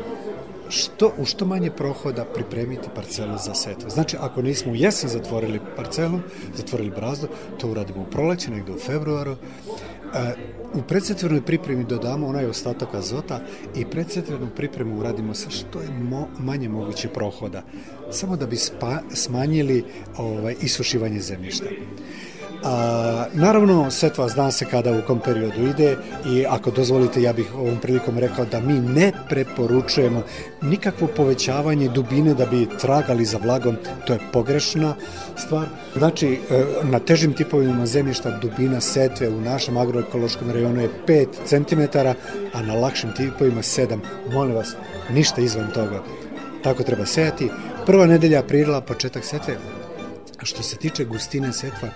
[0.69, 3.89] što, u što manje prohoda pripremiti parcelu za setvu.
[3.89, 6.19] Znači, ako nismo u jesen zatvorili parcelu,
[6.55, 7.27] zatvorili brazdu,
[7.59, 9.31] to uradimo u proleće, negde u februaru.
[9.31, 10.33] E,
[10.73, 13.39] u predsetvernoj pripremi dodamo onaj ostatak azota
[13.75, 17.63] i predsetvernu pripremu uradimo sa što je mo, manje moguće prohoda,
[18.11, 19.83] samo da bi spa, smanjili
[20.17, 21.65] ovaj, isušivanje zemljišta.
[22.65, 27.55] A, naravno, setva zna se kada u kom periodu ide i ako dozvolite, ja bih
[27.55, 30.23] ovom prilikom rekao da mi ne preporučujemo
[30.61, 34.95] nikakvo povećavanje dubine da bi tragali za vlagom, to je pogrešna
[35.35, 35.65] stvar.
[35.97, 41.97] Znači, e, na težim tipovima zemljišta dubina setve u našem agroekološkom rejonu je 5 cm,
[42.53, 43.99] a na lakšim tipovima 7.
[44.33, 44.75] Molim vas,
[45.09, 46.03] ništa izvan toga.
[46.63, 47.49] Tako treba sejati.
[47.85, 49.57] Prva nedelja aprila, početak setve.
[50.43, 51.89] Što se tiče gustine setva,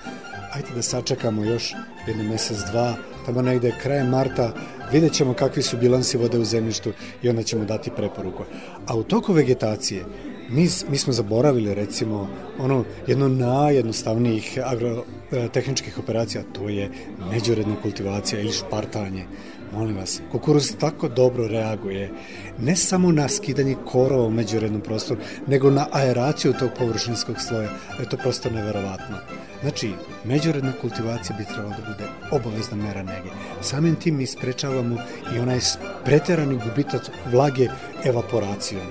[0.52, 1.74] ajde da sačekamo još
[2.08, 2.94] jedno mesec, dva,
[3.26, 4.54] tamo negde krajem marta,
[4.92, 6.92] vidjet ćemo kakvi su bilansi vode u zemljištu
[7.22, 8.44] i onda ćemo dati preporuku.
[8.88, 10.06] A u toku vegetacije,
[10.50, 12.30] mi, mi smo zaboravili recimo
[12.60, 16.90] ono jedno najjednostavnijih agrotehničkih operacija, to je
[17.32, 19.26] međuredna kultivacija ili špartanje.
[19.74, 22.12] Molim vas, kukuruz tako dobro reaguje
[22.60, 27.70] ne samo na skidanje korova u međurednom prostoru, nego na aeraciju tog površinskog sloja.
[28.00, 29.16] Je to prosto neverovatno.
[29.62, 29.94] Znači,
[30.24, 33.30] međuredna kultivacija bi trebala da bude obavezna mera nege.
[33.62, 34.98] Samim tim mi sprečavamo
[35.36, 35.60] i onaj
[36.06, 37.02] preterani gubitak
[37.32, 37.68] vlage
[38.06, 38.88] evaporacijom.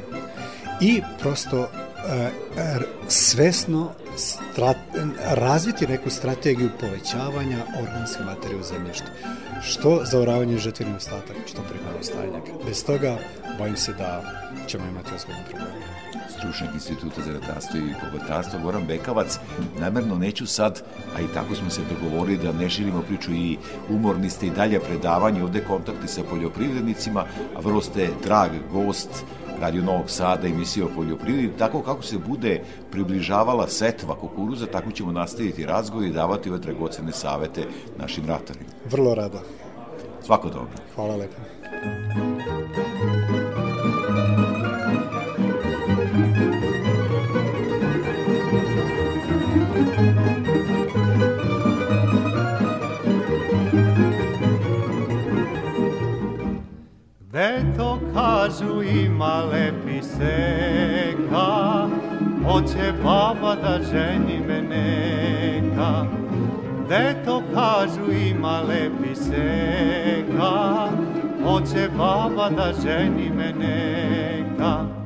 [0.81, 1.69] I prosto e,
[3.09, 4.77] svesno strat,
[5.25, 9.07] razviti neku strategiju povećavanja organske materije u zemljištu.
[9.63, 12.43] Što zaoravanje žetveni ostatak, što primarno stajnjak.
[12.67, 13.19] Bez toga
[13.59, 14.23] bojim se da
[14.67, 19.39] ćemo imati ozbiljne probleme stručnjak instituta za ratarstvo i povrtarstvo, Goran Bekavac.
[19.81, 20.83] Namerno neću sad,
[21.17, 23.59] a i tako smo se dogovorili da ne širimo priču i
[23.91, 27.25] umorni ste i dalje predavanje, ovde kontakti sa poljoprivrednicima,
[27.57, 29.25] a vrlo ste drag gost
[29.61, 35.13] Radio Novog Sada, emisija o poljoprivredi, tako kako se bude približavala setva kukuruza, tako ćemo
[35.13, 37.65] nastaviti razgovor i davati ove dragocene savete
[37.99, 38.71] našim ratarima.
[38.91, 39.41] Vrlo rado.
[40.23, 40.73] Svako dobro.
[40.95, 42.28] Hvala lepo.
[58.91, 61.89] Ima lepi seka,
[62.47, 66.05] Hoće baba da ženi me neka.
[66.89, 70.89] Deto kažu ima lepi seka,
[71.45, 74.99] Hoće baba da ženi me neka.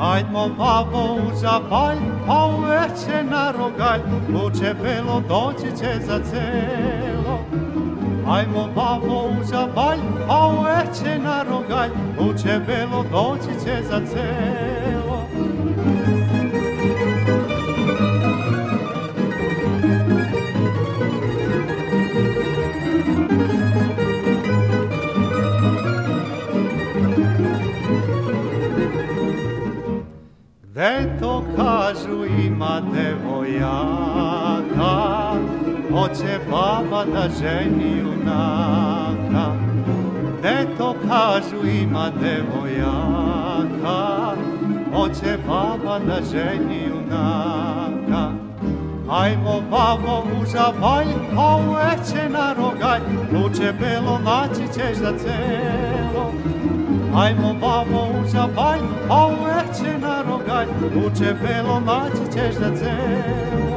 [0.00, 4.00] Ajdmo babo u zapalj, pa uveče na rogalj,
[4.34, 7.65] Luče belo doći će za celo.
[8.28, 9.98] Ajmo babo u zabalj,
[10.28, 15.26] a u eće na rogalj, Luče belo doći će za celo.
[30.62, 34.46] Gde to kažu ima devojaka,
[35.96, 39.46] hoće baba da ženi junaka.
[40.38, 44.00] Gde to kažu ima devojaka,
[44.94, 48.30] hoće baba da ženi junaka.
[49.10, 51.06] Ajmo babo u žabalj,
[51.38, 56.32] a u eće na rogalj, luče belo naći ćeš za celo.
[57.16, 58.80] Ajmo babo u žabalj,
[59.10, 63.76] a u eće na rogalj, luče belo naći ćeš za celo.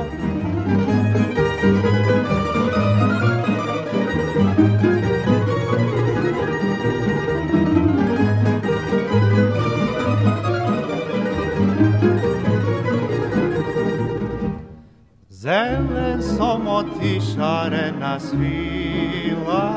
[15.39, 19.71] Zelen som otišarena svila,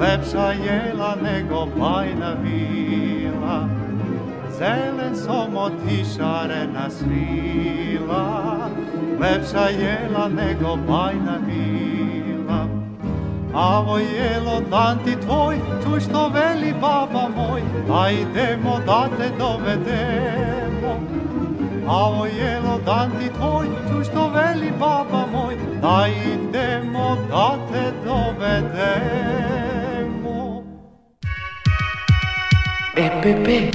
[0.00, 3.68] lepša jela nego bajna vila.
[4.58, 8.68] Zelen som otišarena svila,
[9.20, 12.64] lepša jela nego bajna vila.
[13.54, 17.62] Avo jelo dan ti tvoj, čuj što veli baba moj,
[17.92, 20.54] a idemo da te dovedemo.
[21.88, 29.44] Avo jelo dan ti tvoj, čuj što veli baba moj, da idemo da te dovedemo.
[32.96, 33.74] EPP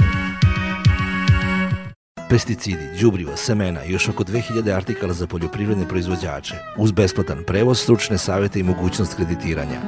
[2.30, 8.18] pesticidi, đubriva, semena i još oko 2000 artikala za poljoprivredne proizvođače, uz besplatan prevoz, stručne
[8.18, 9.80] savete i mogućnost kreditiranja.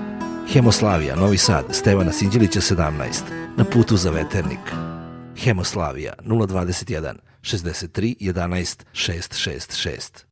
[0.52, 3.22] Hemoslavija, Novi Sad, Stevana Sinđelića 17,
[3.56, 4.72] na putu za veternik.
[5.36, 10.24] Hemoslavija 021 63 11 666.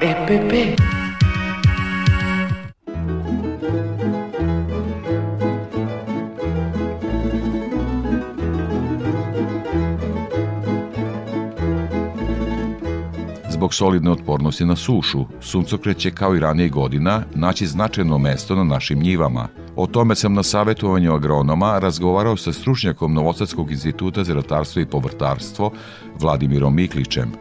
[0.00, 0.80] EPP
[13.50, 18.54] Zbog zbog solidne otpornosti na sušu, suncokret će kao i ranije godina naći značajno mesto
[18.54, 19.48] na našim njivama.
[19.76, 25.70] O tome sam na savjetovanju agronoma razgovarao sa stručnjakom Novosadskog instituta za ratarstvo i povrtarstvo
[26.20, 27.32] Vladimirom Miklićem.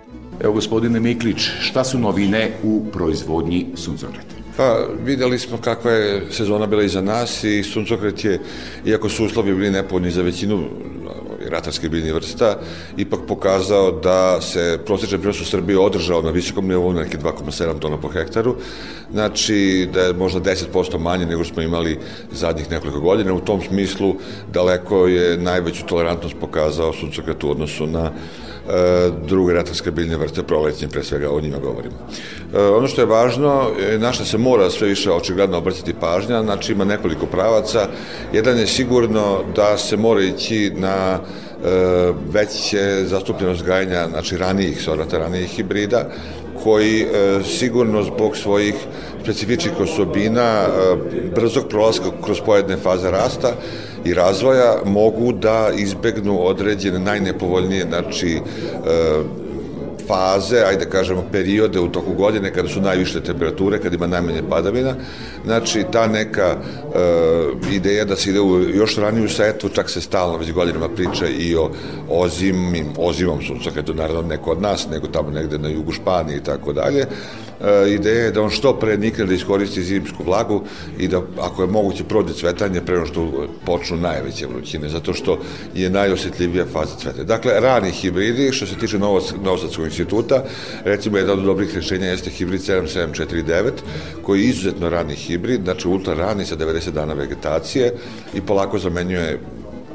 [0.44, 4.36] Evo gospodine Miklić, šta su novine u proizvodnji suncokreta?
[4.58, 8.40] Pa videli smo kakva je sezona bila iza nas i suncokret je,
[8.86, 10.64] iako su uslovi bili nepovoljni za većinu
[11.50, 12.58] ratarskih biljnih vrsta,
[12.98, 17.80] ipak pokazao da se prosječan prinos u Srbiji održao na visokom nivou na neke 2,7
[17.80, 18.56] tona po hektaru,
[19.16, 21.99] znači da je možda 10% manje nego smo imali
[22.32, 23.34] zadnjih nekoliko godina.
[23.34, 24.16] U tom smislu
[24.53, 28.11] daleko je najveću tolerantnost pokazao suncokret u odnosu na
[28.70, 31.95] E, druge ratarske biljne vrste prolećnje, pre svega o njima govorimo.
[32.53, 36.86] E, ono što je važno, naša se mora sve više očigledno obratiti pažnja, znači ima
[36.86, 37.88] nekoliko pravaca.
[38.34, 41.20] Jedan je sigurno da se mora ići na e,
[42.32, 46.09] veće zastupljenost gajanja, znači ranijih sorata, ranijih hibrida,
[46.66, 47.05] koji
[47.43, 48.76] sigurno zbog svojih
[49.24, 50.66] specifičnih osobina,
[51.36, 53.51] brzog prolaska kroz pojedne faze rasta,
[54.05, 58.39] i razvoja mogu da izbegnu određene najnepovoljnije znači e,
[60.08, 64.95] faze, ajde kažemo periode u toku godine kada su najviše temperature, kada ima najmanje padavina.
[65.45, 70.38] Znači ta neka e, ideja da se ide u još raniju setvu, čak se stalno
[70.38, 71.72] već godinama priča i o
[72.10, 73.39] ozimim, ozimom
[73.86, 77.06] to naravno ne kod nas, nego tamo negde na jugu Španije i tako dalje
[77.88, 80.63] ideja je da on što pre nikne da iskoristi zimsku vlagu
[80.99, 85.39] i da ako je moguće prođe cvetanje pre što počnu najveće vrućine, zato što
[85.76, 87.24] je najosetljivija faza cvetanja.
[87.24, 88.99] Dakle, rani hibridi, što se tiče
[89.43, 90.43] Novosadskog instituta,
[90.84, 93.72] recimo jedan od dobrih rešenja jeste hibrid 7749,
[94.22, 97.93] koji je izuzetno rani hibrid, znači ultra rani sa 90 dana vegetacije
[98.34, 99.39] i polako zamenjuje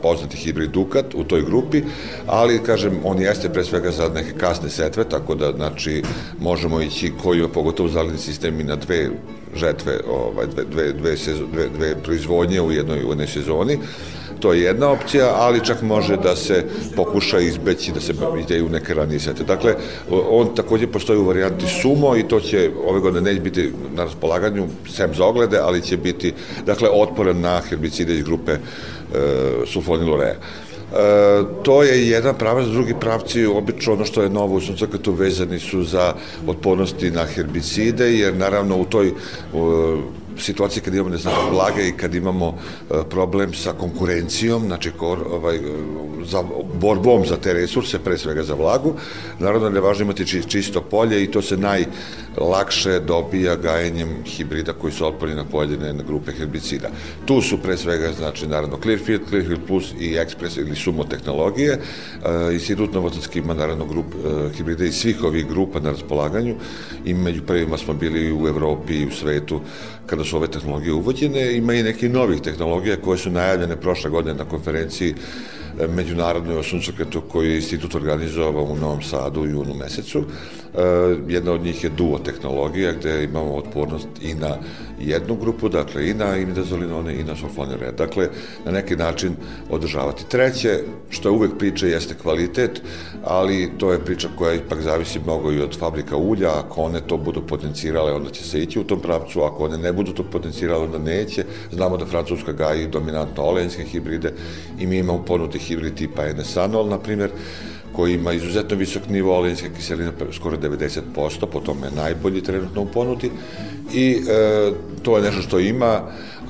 [0.02, 1.82] poznati hibrid Dukat u toj grupi,
[2.26, 6.02] ali, kažem, on jeste pre svega za neke kasne setve, tako da, znači,
[6.38, 9.10] možemo ići koji pogotovo zalini sistem i na dve
[9.56, 13.78] žetve, ovaj, dve, dve, dve, sezo, dve, dve proizvodnje u jednoj, u jednoj sezoni.
[14.40, 16.64] To je jedna opcija, ali čak može da se
[16.96, 19.44] pokuša izbeći da se ide u neke ranije sete.
[19.44, 19.74] Dakle,
[20.10, 24.66] on takođe postoji u varijanti sumo i to će ove godine neće biti na raspolaganju,
[24.88, 26.32] sem za oglede, ali će biti,
[26.66, 28.56] dakle, otporen na herbicide iz grupe
[29.14, 30.28] E, sulfonilurea.
[30.30, 30.36] E,
[31.62, 35.82] to je jedan pravac, drugi pravci, obično ono što je novo u suncokretu vezani su
[35.82, 36.14] za
[36.46, 39.12] otpornosti na herbicide, jer naravno u toj
[39.52, 39.96] u,
[40.38, 42.54] situacije kad imamo neznatne vlage i kad imamo
[42.90, 45.58] e, problem sa konkurencijom, znači kor, ovaj,
[46.24, 46.42] za
[46.80, 48.94] borbom za te resurse, pre svega za vlagu,
[49.38, 55.06] naravno je važno imati čisto polje i to se najlakše dobija gajenjem hibrida koji su
[55.06, 56.88] otporni na pojedine grupe herbicida.
[57.26, 61.72] Tu su pre svega, znači, naravno Clearfield, Clearfield Plus i Express ili Sumo tehnologije.
[61.72, 66.54] E, Institut Novosadski ima naravno grup, e, hibrida iz svih ovih grupa na raspolaganju
[67.04, 69.60] i među prvima smo bili u Evropi i u svetu
[70.06, 71.56] kada su ove tehnologije uvođene.
[71.56, 75.14] Ima i nekih novih tehnologija koje su najavljene prošle godine na konferenciji
[75.80, 80.24] e, međunarodnoj o suncokretu koji je institut organizovao u Novom Sadu u junu mesecu.
[80.74, 80.82] E,
[81.28, 84.56] jedna od njih je duo tehnologija gde imamo otpornost i na
[85.00, 87.92] jednu grupu, dakle i na imidazolinone i na sulfonire.
[87.92, 88.28] Dakle,
[88.64, 89.36] na neki način
[89.70, 90.28] održavati.
[90.28, 90.78] Treće,
[91.10, 92.82] što je uvek priča, jeste kvalitet,
[93.24, 97.16] ali to je priča koja ipak zavisi mnogo i od fabrika ulja, ako one to
[97.16, 100.84] budu potencirale, onda će se ići u tom pravcu, ako one ne budu to potencirale,
[100.84, 101.44] onda neće.
[101.72, 104.32] Znamo da Francuska gaji dominantno olenjske hibride
[104.78, 107.30] i mi imamo ponuti hibrid tipa Enesanol, na primjer,
[107.92, 112.86] koji ima izuzetno visok nivo olenjske kiseline, skoro 90%, po tome je najbolji trenutno u
[112.86, 113.30] ponuti
[113.94, 114.72] i e,
[115.02, 116.00] to je nešto što ima,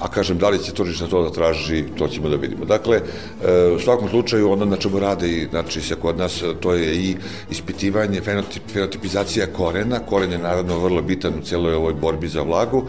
[0.00, 2.64] a kažem, da li će tržište to da traži, to ćemo da vidimo.
[2.64, 6.74] Dakle, e, u svakom slučaju, ono na čemu rade i, znači, se kod nas, to
[6.74, 7.16] je i
[7.50, 12.84] ispitivanje, fenotip, fenotipizacija korena, koren je naravno vrlo bitan u celoj ovoj borbi za vlagu,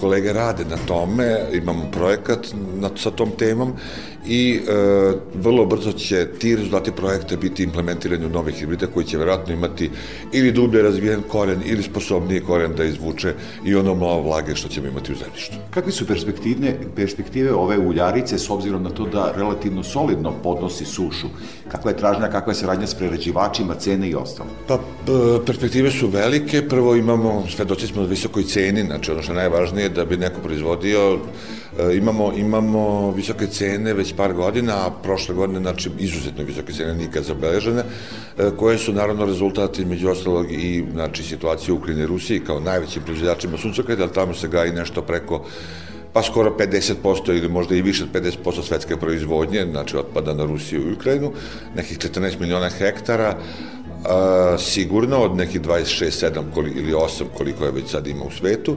[0.00, 2.46] kolege rade na tome, imamo projekat
[2.80, 3.72] na, sa tom temom
[4.28, 4.72] i e,
[5.34, 9.90] vrlo brzo će ti rezultati projekta biti implementirani u nove hibride koji će verovatno imati
[10.32, 14.86] ili dublje razvijen koren ili sposobniji koren da izvuče i ono malo vlage što ćemo
[14.86, 15.56] imati u zemljištu.
[15.70, 21.26] Kakve su perspektive, perspektive ove uljarice s obzirom na to da relativno solidno podnosi sušu?
[21.68, 24.48] Kakva je tražnja, kakva je saradnja s prerađivačima, cene i ostalo?
[24.68, 24.78] Pa,
[25.46, 26.68] perspektive su velike.
[26.68, 30.40] Prvo imamo, svedoci smo na visokoj ceni, znači ono što je najvažnije da bi neko
[30.40, 31.18] proizvodio
[31.78, 36.94] E, imamo, imamo visoke cene već par godina, a prošle godine, znači, izuzetno visoke cene
[36.94, 37.82] nikad zabeležene,
[38.38, 42.60] e, koje su naravno rezultati, među ostalog, i znači, situacije u Ukrajini i Rusiji kao
[42.60, 45.44] najvećim proizvođačima suncokreta, ali tamo se gaji nešto preko
[46.12, 50.88] pa skoro 50% ili možda i više od 50% svetske proizvodnje, znači otpada na Rusiju
[50.88, 51.32] i Ukrajinu,
[51.74, 53.36] nekih 14 miliona hektara,
[54.04, 58.30] a, sigurno od nekih 26, 7 koli, ili 8 koliko je već sad ima u
[58.30, 58.76] svetu.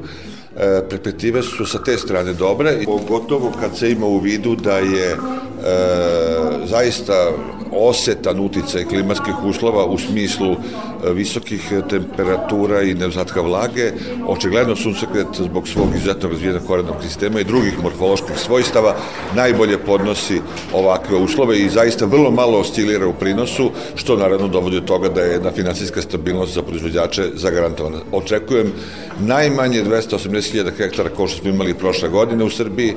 [0.59, 5.11] E, perspektive su sa te strane dobre, pogotovo kad se ima u vidu da je
[5.11, 5.17] e,
[6.65, 7.31] zaista
[7.71, 13.91] osetan uticaj klimatskih uslova u smislu e, visokih temperatura i nedostatka vlage,
[14.27, 18.95] očigledno suncokret zbog svog izuzetno razvijenog korenog sistema i drugih morfoloških svojstava
[19.35, 20.41] najbolje podnosi
[20.73, 25.21] ovakve uslove i zaista vrlo malo oscilira u prinosu, što naravno dovodi do toga da
[25.21, 27.99] je jedna finansijska stabilnost za proizvođače zagarantovana.
[28.11, 28.71] Očekujem
[29.19, 29.83] najmanje
[30.53, 32.95] 280.000 hektara kao što smo imali prošle godine u Srbiji, e,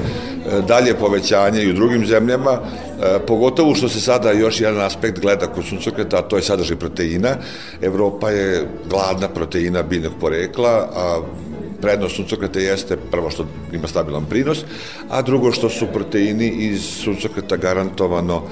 [0.69, 5.47] dalje povećanje i u drugim zemljama, e, pogotovo što se sada još jedan aspekt gleda
[5.47, 7.37] kod suncokreta, a to je sadržaj proteina.
[7.83, 11.23] Evropa je gladna proteina biljnog porekla, a
[11.83, 14.65] prednost suncokreta jeste prvo što ima stabilan prinos,
[15.11, 18.43] a drugo što su proteini iz suncokreta garantovano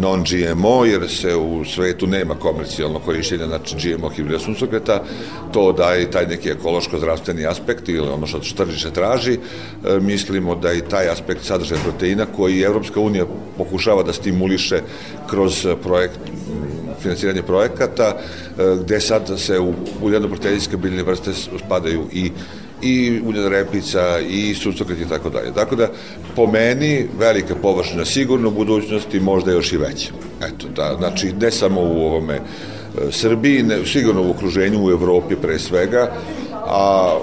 [0.00, 5.02] non-GMO, jer se u svetu nema komercijalno korišćenja znači GMO hibrida suncokreta,
[5.52, 9.32] to daje taj neki ekološko-zdravstveni aspekt ili ono što tržište traži.
[9.32, 9.38] E,
[10.00, 13.26] mislimo da i taj aspekt sadržaja proteina koji Evropska unija
[13.56, 14.80] pokušava da stimuliše
[15.30, 16.18] kroz projekt
[17.02, 21.32] finansiranje projekata, e, gde sad se u uljeno-proteinske biljne vrste
[21.64, 22.30] spadaju i
[22.82, 25.54] i uljena repica i sucokret i tako dalje.
[25.54, 25.88] Tako da,
[26.36, 30.10] po meni, velika površina sigurno u budućnosti, možda još i veća.
[30.42, 32.40] Eto, da, znači, ne samo u ovome e,
[33.10, 36.12] Srbiji, ne, sigurno u okruženju, u Evropi pre svega,
[36.52, 37.14] a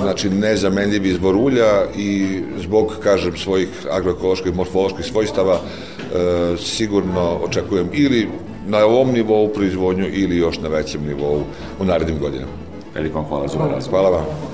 [0.00, 7.88] znači nezamenljiv izbor ulja i zbog, kažem, svojih agroekoloških i morfoloških svojstava e, sigurno očekujem
[7.92, 8.28] ili
[8.66, 11.42] na ovom nivou proizvodnju ili još na većem nivou
[11.80, 12.52] u narednim godinama.
[12.94, 14.00] Veliko vam hvala za ovaj razgovor.
[14.00, 14.53] Hvala vam.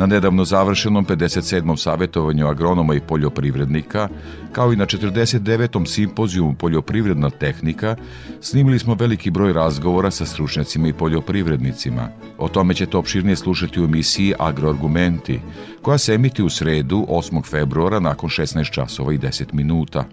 [0.00, 1.76] Na nedavno završenom 57.
[1.76, 4.08] savjetovanju agronoma i poljoprivrednika,
[4.52, 5.86] kao i na 49.
[5.86, 7.96] simpozijumu poljoprivredna tehnika,
[8.40, 12.08] snimili smo veliki broj razgovora sa stručnjacima i poljoprivrednicima.
[12.38, 15.40] O tome ćete opširnije slušati u emisiji Agroargumenti,
[15.82, 17.44] koja se emiti u sredu 8.
[17.44, 20.04] februara nakon 16 časova i 10 minuta.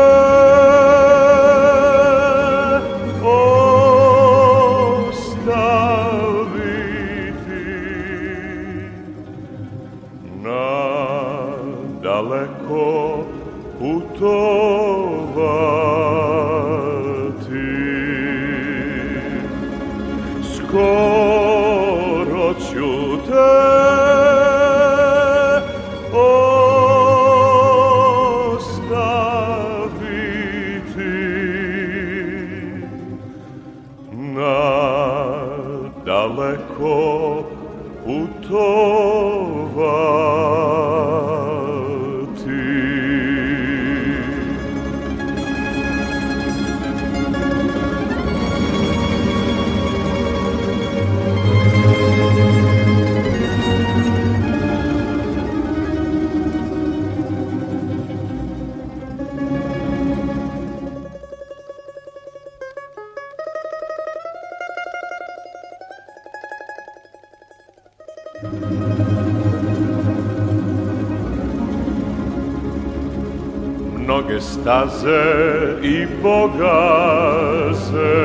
[76.19, 78.15] i pogaze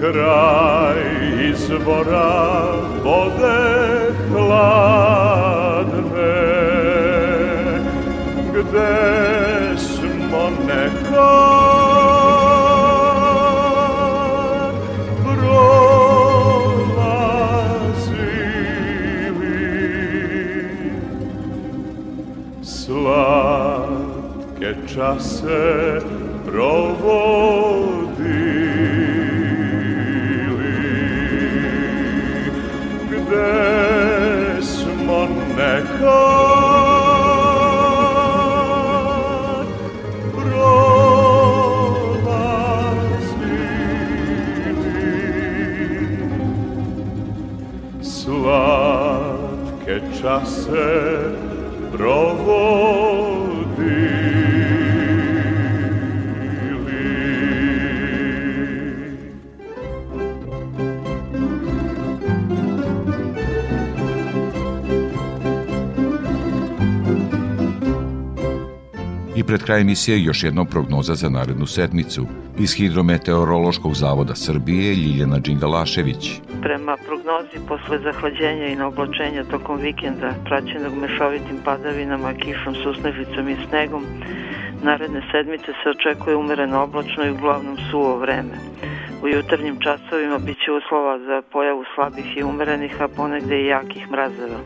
[0.00, 1.00] kraj
[1.50, 2.32] izvora
[3.04, 3.62] vode
[4.30, 6.02] hladne
[8.52, 9.41] gde
[25.14, 26.00] da se
[26.46, 27.32] provodili.
[33.10, 36.02] Gde smo nekad
[40.32, 41.32] prolazili.
[48.02, 51.31] Slatke čase
[69.52, 72.26] pred kraj emisije još jednom prognoza za narednu sedmicu.
[72.58, 76.40] Iz Hidrometeorološkog zavoda Srbije Ljiljana Đingalašević.
[76.62, 84.04] Prema prognozi posle zahlađenja i naoblačenja tokom vikenda, praćenog mešovitim padavinama, kišom, susnevicom i snegom,
[84.82, 88.56] naredne sedmice se očekuje umereno oblačno i uglavnom suvo vreme.
[89.22, 94.60] U jutarnjim časovima biće uslova za pojavu slabih i umerenih, a ponegde i jakih mrazeva.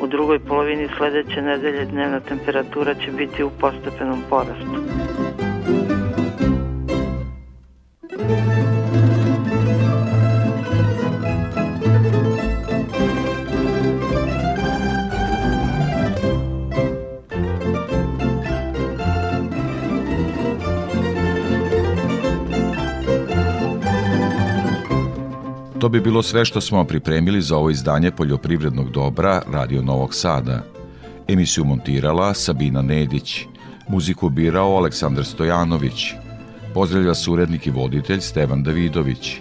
[0.00, 4.84] U drugoj polovini sledeće nedelje dnevna temperatura će biti u postepenom porastu.
[25.84, 30.62] To bi bilo sve što smo pripremili za ovo izdanje poljoprivrednog dobra Radio Novog Sada.
[31.28, 33.40] Emisiju montirala Sabina Nedić,
[33.88, 36.12] muziku birao Aleksandar Stojanović.
[36.74, 39.36] Pozdravlja surednik i voditelj Stevan Davidović.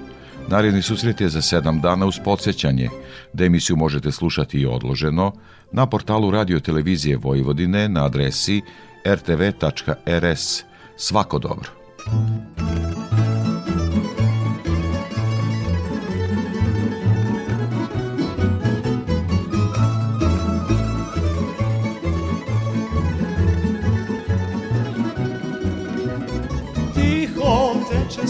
[0.47, 2.89] Naredni susret je za sedam dana uz podsjećanje
[3.33, 5.31] da emisiju možete slušati i odloženo
[5.71, 8.61] na portalu Radio Televizije Vojvodine na adresi
[9.05, 10.63] rtv.rs.
[10.97, 11.69] Svako dobro.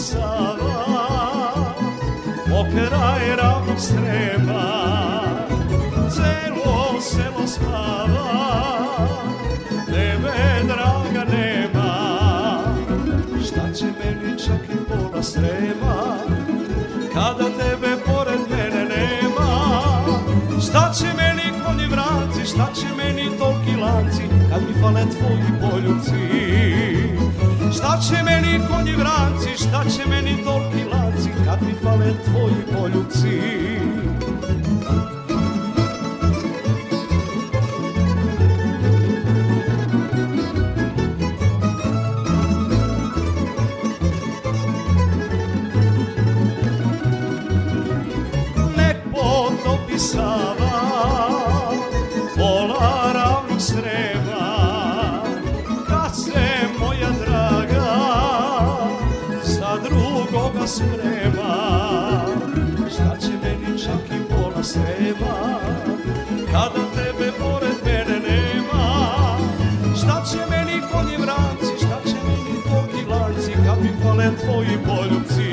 [0.04, 0.84] Sava
[2.48, 4.64] Pokraj ravnog strema
[6.10, 8.28] Celo selo spava
[9.86, 11.90] Tebe draga nema.
[13.46, 16.16] Šta će meni čak i pola strema
[17.14, 19.48] Kada tebe pored mene nema?
[20.68, 27.03] Šta će meni konji vranci Šta će meni tolki lanci Kad mi fale tvoji poljubci
[27.76, 33.40] Šta će meni konji vranci, šta će meni tolki lanci, kad mi fale tvoji poljubci?
[48.76, 50.43] Nek potopi Sava,
[60.34, 61.54] drugoga sprema.
[62.90, 65.60] Šta će meni čak i pola srema,
[66.52, 68.84] kada tebe pored mene nema?
[69.96, 75.50] Šta će meni konji vranci, šta će meni toki lanci, kad mi fale tvoji poljubci?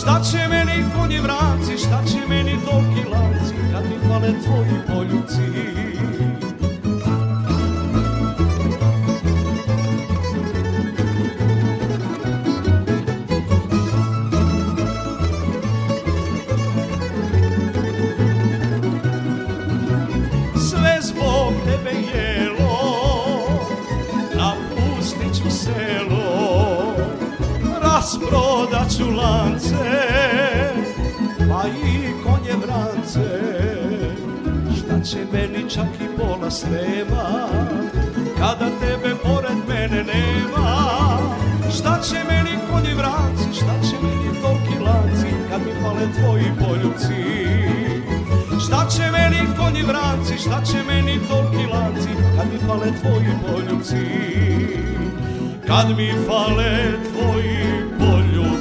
[0.00, 5.97] Šta će meni konji vranci, šta će meni toki lanci, kad mi fale tvoji poljubci?
[28.30, 29.74] Rasprodat ću lance
[31.50, 33.28] Pa i konje vrance.
[34.78, 37.48] Šta će meni čak i pola srema
[38.38, 40.88] Kada tebe pored mene nema?
[41.78, 47.48] Šta će meni konji vranci Šta će meni tolki lanci Kad mi fale tvoji poljubci?
[48.66, 53.96] Šta će meni konji vranci, šta će meni tolki lanci, kad mi fale tvoji poljubci,
[55.68, 57.58] kad mi fale tvoji
[57.98, 58.57] poljubci.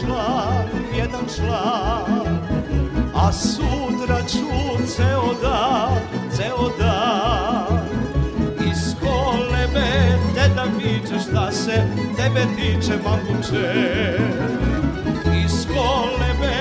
[0.00, 0.66] član,
[0.96, 2.36] jedan član
[3.26, 5.98] A sutra ću ceo dan,
[6.36, 7.88] ceo dan.
[8.70, 11.82] Iz kolebe te da viče šta se
[12.16, 14.18] tebe tiče mamuče.
[15.44, 16.54] Iz kolebe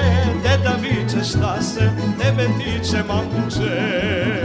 [0.44, 4.45] te da viče šta se tebe tiče mamuče.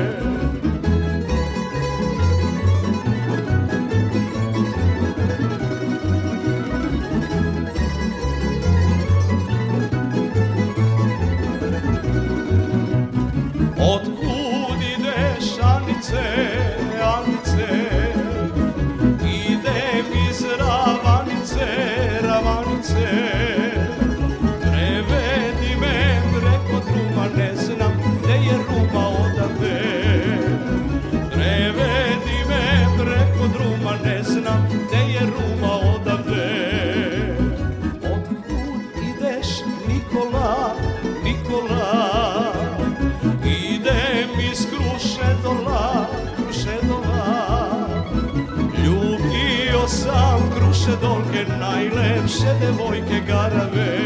[51.45, 53.99] devojke, najlepše devojke garave.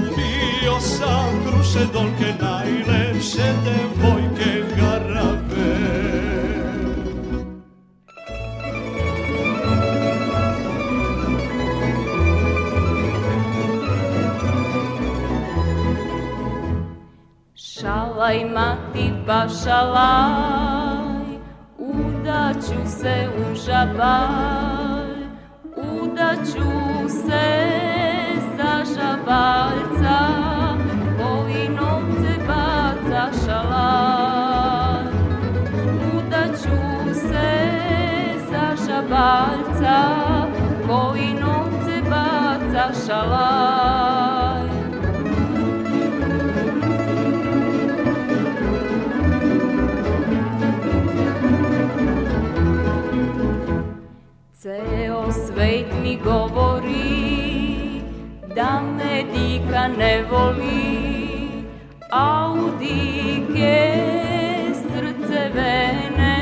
[0.00, 5.74] Ljubio sam kruše dolke, najlepše devojke garave.
[17.54, 21.38] Šalaj mati pa šalaj,
[21.78, 24.63] udaću se u žabaj.
[59.74, 61.64] Da ne voli,
[62.10, 63.94] a u dike
[64.72, 66.36] srce vene,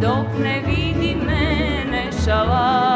[0.00, 2.87] dok ne vidi mene šalaj.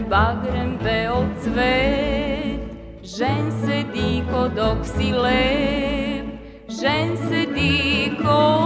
[0.00, 2.74] bagrem beo cvet.
[3.04, 6.26] Žen se diko dok si lep
[6.68, 8.63] Žen se diko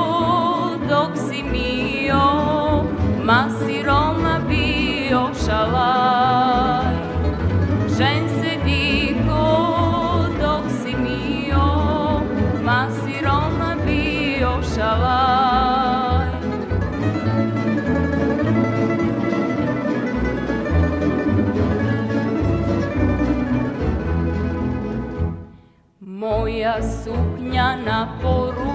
[27.08, 28.72] suknja na poru.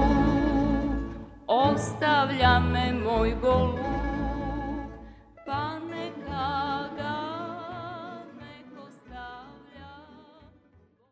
[1.48, 3.83] Ostavlja me moj golu